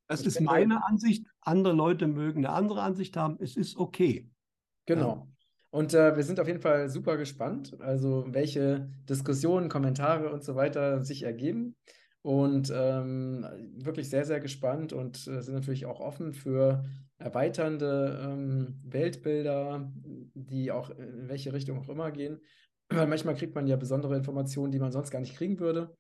[0.10, 1.26] das ist meine Ansicht.
[1.41, 3.38] Andere Leute mögen eine andere Ansicht haben.
[3.39, 4.30] Es ist okay.
[4.86, 5.30] Genau.
[5.72, 10.55] Und äh, wir sind auf jeden Fall super gespannt, also welche Diskussionen, Kommentare und so
[10.55, 11.76] weiter sich ergeben.
[12.22, 13.45] und ähm,
[13.78, 16.84] wirklich sehr, sehr gespannt und äh, sind natürlich auch offen für
[17.18, 19.89] erweiternde ähm, Weltbilder,
[20.34, 22.41] die auch in welche Richtung auch immer gehen.
[22.89, 25.95] Weil manchmal kriegt man ja besondere Informationen, die man sonst gar nicht kriegen würde.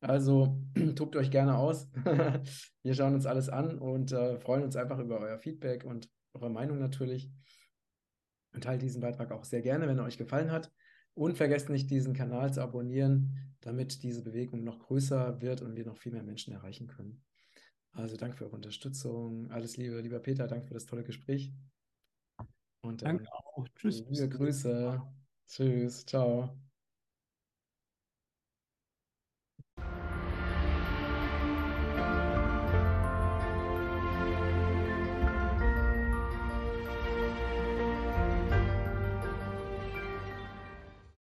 [0.00, 0.62] Also
[0.94, 1.88] tobt euch gerne aus.
[2.82, 6.50] Wir schauen uns alles an und äh, freuen uns einfach über euer Feedback und eure
[6.50, 7.30] Meinung natürlich.
[8.54, 10.72] Und teilt diesen Beitrag auch sehr gerne, wenn er euch gefallen hat.
[11.14, 15.84] Und vergesst nicht, diesen Kanal zu abonnieren, damit diese Bewegung noch größer wird und wir
[15.84, 17.24] noch viel mehr Menschen erreichen können.
[17.92, 19.50] Also danke für eure Unterstützung.
[19.50, 21.52] Alles Liebe, lieber Peter, danke für das tolle Gespräch.
[22.82, 23.66] Und danke auch.
[23.74, 24.04] Tschüss.
[24.08, 25.02] Liebe Grüße.
[25.48, 26.06] Tschüss.
[26.06, 26.67] Ciao.